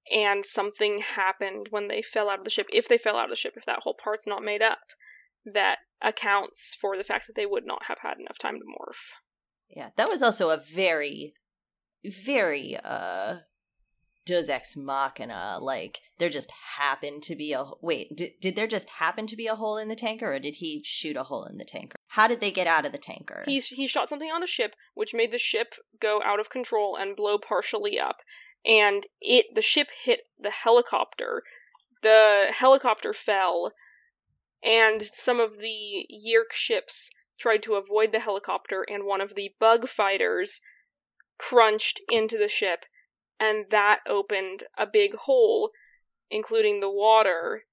[0.09, 2.67] and something happened when they fell out of the ship.
[2.71, 4.79] If they fell out of the ship, if that whole part's not made up,
[5.47, 9.13] that accounts for the fact that they would not have had enough time to morph.
[9.69, 9.89] Yeah.
[9.97, 11.33] That was also a very,
[12.03, 13.37] very, uh,
[14.25, 15.57] Deus Ex Machina.
[15.59, 17.65] Like, there just happened to be a.
[17.81, 20.57] Wait, did, did there just happen to be a hole in the tanker, or did
[20.57, 21.95] he shoot a hole in the tanker?
[22.07, 23.43] How did they get out of the tanker?
[23.45, 26.95] He he shot something on the ship, which made the ship go out of control
[26.95, 28.17] and blow partially up.
[28.65, 31.43] And it the ship hit the helicopter.
[32.03, 33.71] The helicopter fell,
[34.63, 37.09] and some of the Yeerk ships
[37.39, 40.61] tried to avoid the helicopter, and one of the bug fighters
[41.37, 42.85] crunched into the ship,
[43.39, 45.71] and that opened a big hole,
[46.29, 47.65] including the water,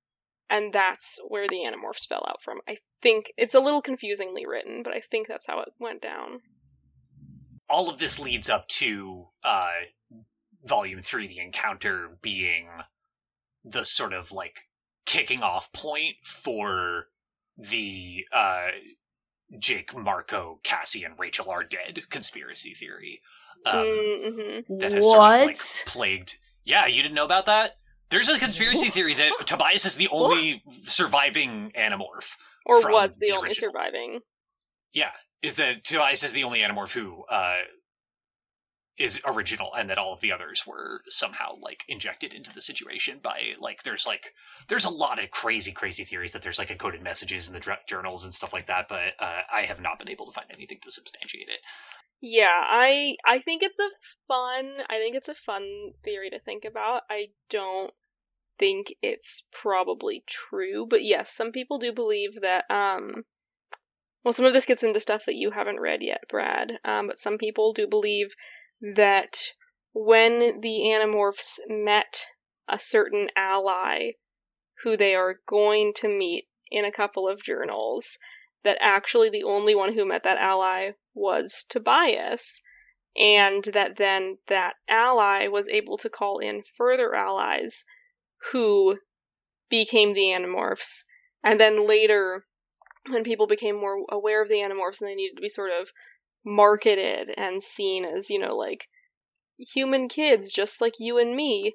[0.48, 2.60] and that's where the Animorphs fell out from.
[2.66, 6.40] I think it's a little confusingly written, but I think that's how it went down.
[7.68, 9.72] All of this leads up to uh,
[10.64, 12.70] Volume 3, the encounter being
[13.64, 14.67] the sort of like
[15.08, 17.06] kicking off point for
[17.56, 18.66] the uh,
[19.58, 23.22] Jake, Marco, Cassie, and Rachel are dead conspiracy theory.
[23.66, 24.78] Um, mm-hmm.
[24.78, 25.56] that has sort of like
[25.86, 26.36] plagued.
[26.62, 27.72] Yeah, you didn't know about that?
[28.10, 32.36] There's a conspiracy theory that Tobias is the only surviving Animorph.
[32.66, 33.70] Or was the, the only original.
[33.70, 34.20] surviving.
[34.92, 37.56] Yeah, is that Tobias is the only Animorph who uh,
[38.98, 43.20] is original, and that all of the others were somehow like injected into the situation
[43.22, 44.34] by like there's like
[44.68, 47.86] there's a lot of crazy crazy theories that there's like encoded messages in the dr-
[47.86, 50.78] journals and stuff like that, but uh, I have not been able to find anything
[50.82, 51.60] to substantiate it.
[52.20, 53.90] Yeah, I I think it's a
[54.26, 57.02] fun I think it's a fun theory to think about.
[57.08, 57.92] I don't
[58.58, 63.24] think it's probably true, but yes, some people do believe that um
[64.24, 66.72] well, some of this gets into stuff that you haven't read yet, Brad.
[66.84, 68.34] Um, but some people do believe
[68.80, 69.52] that
[69.92, 72.26] when the Animorphs met
[72.68, 74.12] a certain ally
[74.82, 78.18] who they are going to meet in a couple of journals,
[78.62, 82.62] that actually the only one who met that ally was Tobias,
[83.16, 87.84] and that then that ally was able to call in further allies
[88.52, 88.98] who
[89.68, 91.04] became the Animorphs,
[91.42, 92.46] and then later,
[93.08, 95.90] when people became more aware of the Animorphs and they needed to be sort of
[96.48, 98.88] marketed and seen as, you know, like
[99.58, 101.74] human kids just like you and me,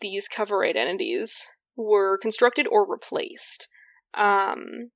[0.00, 1.46] these cover identities
[1.76, 3.68] were constructed or replaced
[4.14, 4.90] um,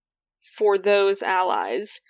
[0.56, 2.00] for those allies,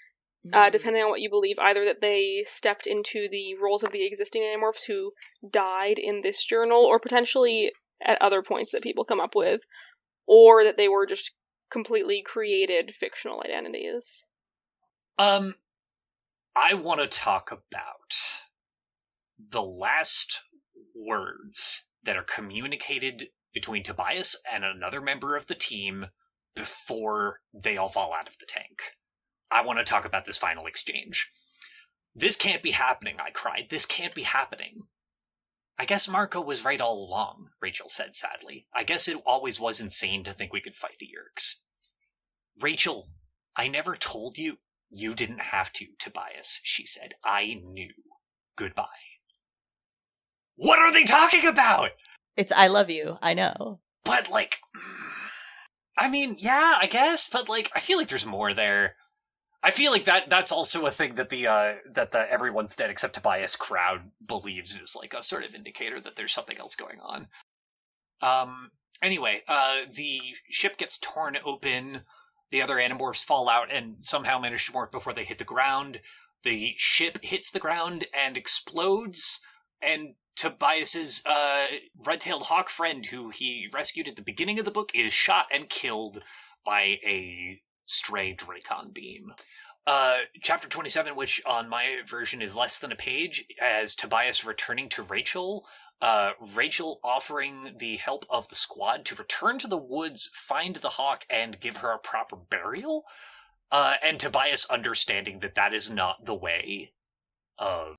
[0.53, 4.07] uh, depending on what you believe, either that they stepped into the roles of the
[4.07, 5.12] existing Animorphs who
[5.49, 7.73] died in this journal, or potentially
[8.05, 9.61] at other points that people come up with,
[10.27, 11.33] or that they were just
[11.71, 14.27] completely created fictional identities.
[15.19, 15.55] Um,
[16.59, 18.15] I want to talk about
[19.39, 20.41] the last
[20.95, 26.07] words that are communicated between Tobias and another member of the team
[26.55, 28.81] before they all fall out of the tank.
[29.51, 31.31] I want to talk about this final exchange.
[32.15, 33.67] This can't be happening, I cried.
[33.69, 34.85] This can't be happening.
[35.79, 38.67] I guess Marco was right all along, Rachel said sadly.
[38.75, 41.57] I guess it always was insane to think we could fight the Yeerks.
[42.59, 43.11] Rachel,
[43.55, 44.57] I never told you.
[44.99, 47.16] You didn't have to, Tobias, she said.
[47.22, 47.92] I knew.
[48.57, 48.86] Goodbye.
[50.55, 51.90] What are they talking about?
[52.34, 53.18] It's I love you.
[53.20, 53.80] I know.
[54.05, 54.57] But, like,
[55.99, 58.94] I mean, yeah, I guess, but, like, I feel like there's more there.
[59.62, 62.88] I feel like that that's also a thing that the uh that the everyone's dead
[62.88, 67.01] except Tobias crowd believes is like a sort of indicator that there's something else going
[67.01, 67.26] on.
[68.22, 68.70] Um
[69.03, 70.20] anyway, uh the
[70.51, 72.03] ship gets torn open,
[72.51, 76.01] the other animorphs fall out and somehow manage to morph before they hit the ground.
[76.44, 79.40] The ship hits the ground and explodes
[79.82, 81.66] and Tobias's uh
[82.05, 85.68] red-tailed hawk friend who he rescued at the beginning of the book is shot and
[85.68, 86.22] killed
[86.64, 89.32] by a stray Dracon beam.
[89.86, 94.88] Uh, chapter 27, which on my version is less than a page, as Tobias returning
[94.88, 95.64] to Rachel,
[96.01, 100.90] uh, Rachel offering the help of the squad to return to the woods, find the
[100.90, 103.05] hawk, and give her a proper burial.
[103.70, 106.92] Uh, and Tobias understanding that that is not the way
[107.59, 107.97] of.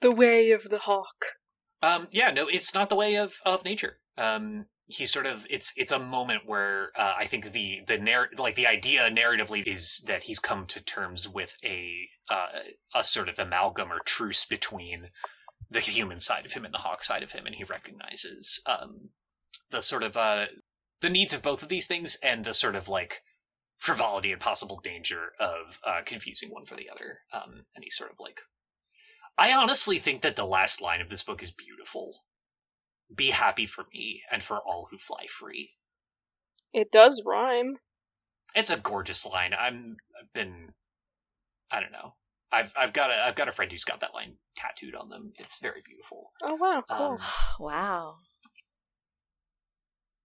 [0.00, 1.24] The way of the hawk.
[1.82, 3.98] Um, yeah, no, it's not the way of, of nature.
[4.18, 8.30] Um, he's sort of it's it's a moment where uh, I think the the narr-
[8.38, 12.46] like the idea narratively is that he's come to terms with a uh,
[12.94, 15.10] a sort of amalgam or truce between
[15.70, 19.10] the human side of him and the hawk side of him, and he recognizes um,
[19.70, 20.46] the sort of uh,
[21.00, 23.22] the needs of both of these things and the sort of like
[23.78, 27.20] frivolity and possible danger of uh, confusing one for the other.
[27.32, 28.40] Um, and he's sort of like,
[29.36, 32.22] I honestly think that the last line of this book is beautiful
[33.14, 35.74] be happy for me and for all who fly free.
[36.72, 37.76] It does rhyme.
[38.54, 39.54] It's a gorgeous line.
[39.58, 40.74] I'm I've been
[41.70, 42.14] I don't know.
[42.56, 45.32] I've I've got a I've got a friend who's got that line tattooed on them.
[45.38, 46.30] It's very beautiful.
[46.42, 47.06] Oh wow, cool.
[47.06, 47.18] Um,
[47.60, 48.16] wow.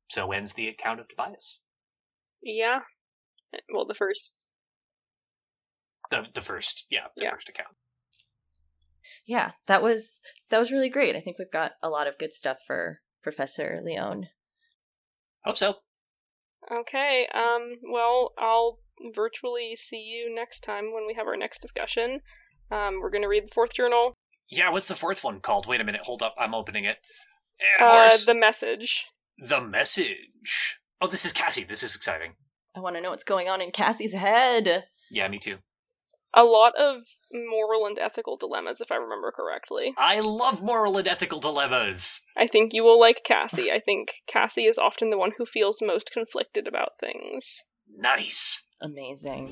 [0.09, 1.59] so ends the account of Tobias.
[2.41, 2.79] yeah.
[3.73, 4.45] Well, the first.
[6.09, 7.31] The the first yeah, the Yeah.
[7.31, 7.75] first account.
[9.25, 10.19] Yeah, that was
[10.49, 11.15] that was really great.
[11.15, 14.29] I think we've got a lot of good stuff for Professor Leone.
[15.43, 15.75] Hope so.
[16.71, 17.27] Okay.
[17.33, 17.75] Um.
[17.91, 18.79] Well, I'll
[19.15, 22.19] virtually see you next time when we have our next discussion.
[22.71, 22.99] Um.
[23.01, 24.13] We're gonna read the fourth journal.
[24.49, 25.67] Yeah, what's the fourth one called?
[25.67, 26.97] Wait a minute, hold up, I'm opening it.
[27.79, 28.17] Uh.
[28.25, 29.05] The message.
[29.37, 30.77] the message.
[30.99, 31.63] Oh, this is Cassie.
[31.63, 32.33] This is exciting.
[32.75, 34.85] I want to know what's going on in Cassie's head.
[35.09, 35.57] Yeah, me too.
[36.33, 37.01] A lot of
[37.33, 39.93] moral and ethical dilemmas, if I remember correctly.
[39.97, 42.21] I love moral and ethical dilemmas.
[42.37, 43.71] I think you will like Cassie.
[43.71, 47.65] I think Cassie is often the one who feels most conflicted about things.
[47.97, 48.63] Nice.
[48.81, 49.51] Amazing.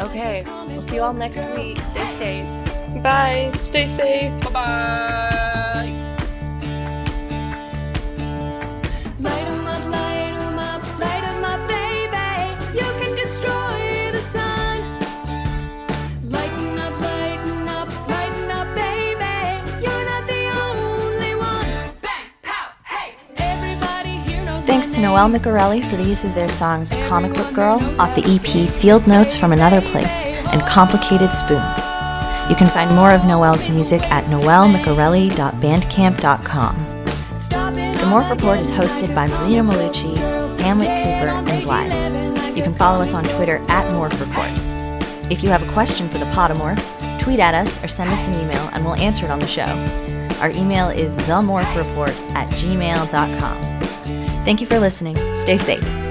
[0.00, 1.78] Okay, we'll see you all next week.
[1.82, 3.02] Stay safe.
[3.02, 3.52] Bye.
[3.68, 4.44] Stay safe.
[4.44, 5.43] Bye bye.
[24.94, 25.00] To.
[25.00, 29.06] Noelle Micarelli for the use of their songs Comic Book Girl off the EP Field
[29.08, 31.62] Notes from Another Place and Complicated Spoon.
[32.48, 34.36] You can find more of Noelle's music at it
[37.50, 39.26] The Morph Report is hosted by.
[39.26, 40.16] Marina Maulucci,
[40.60, 41.66] Hamlet Cooper, and make
[42.56, 44.48] you can follow us on Twitter at Morph Report.
[45.30, 48.34] If you have a question for the Podimorphs, tweet at us or send us an
[48.34, 49.66] email and we'll answer it on the show.
[50.40, 53.83] Our email is themorphreport at gmail.com.
[54.44, 55.16] Thank you for listening.
[55.36, 56.03] Stay safe.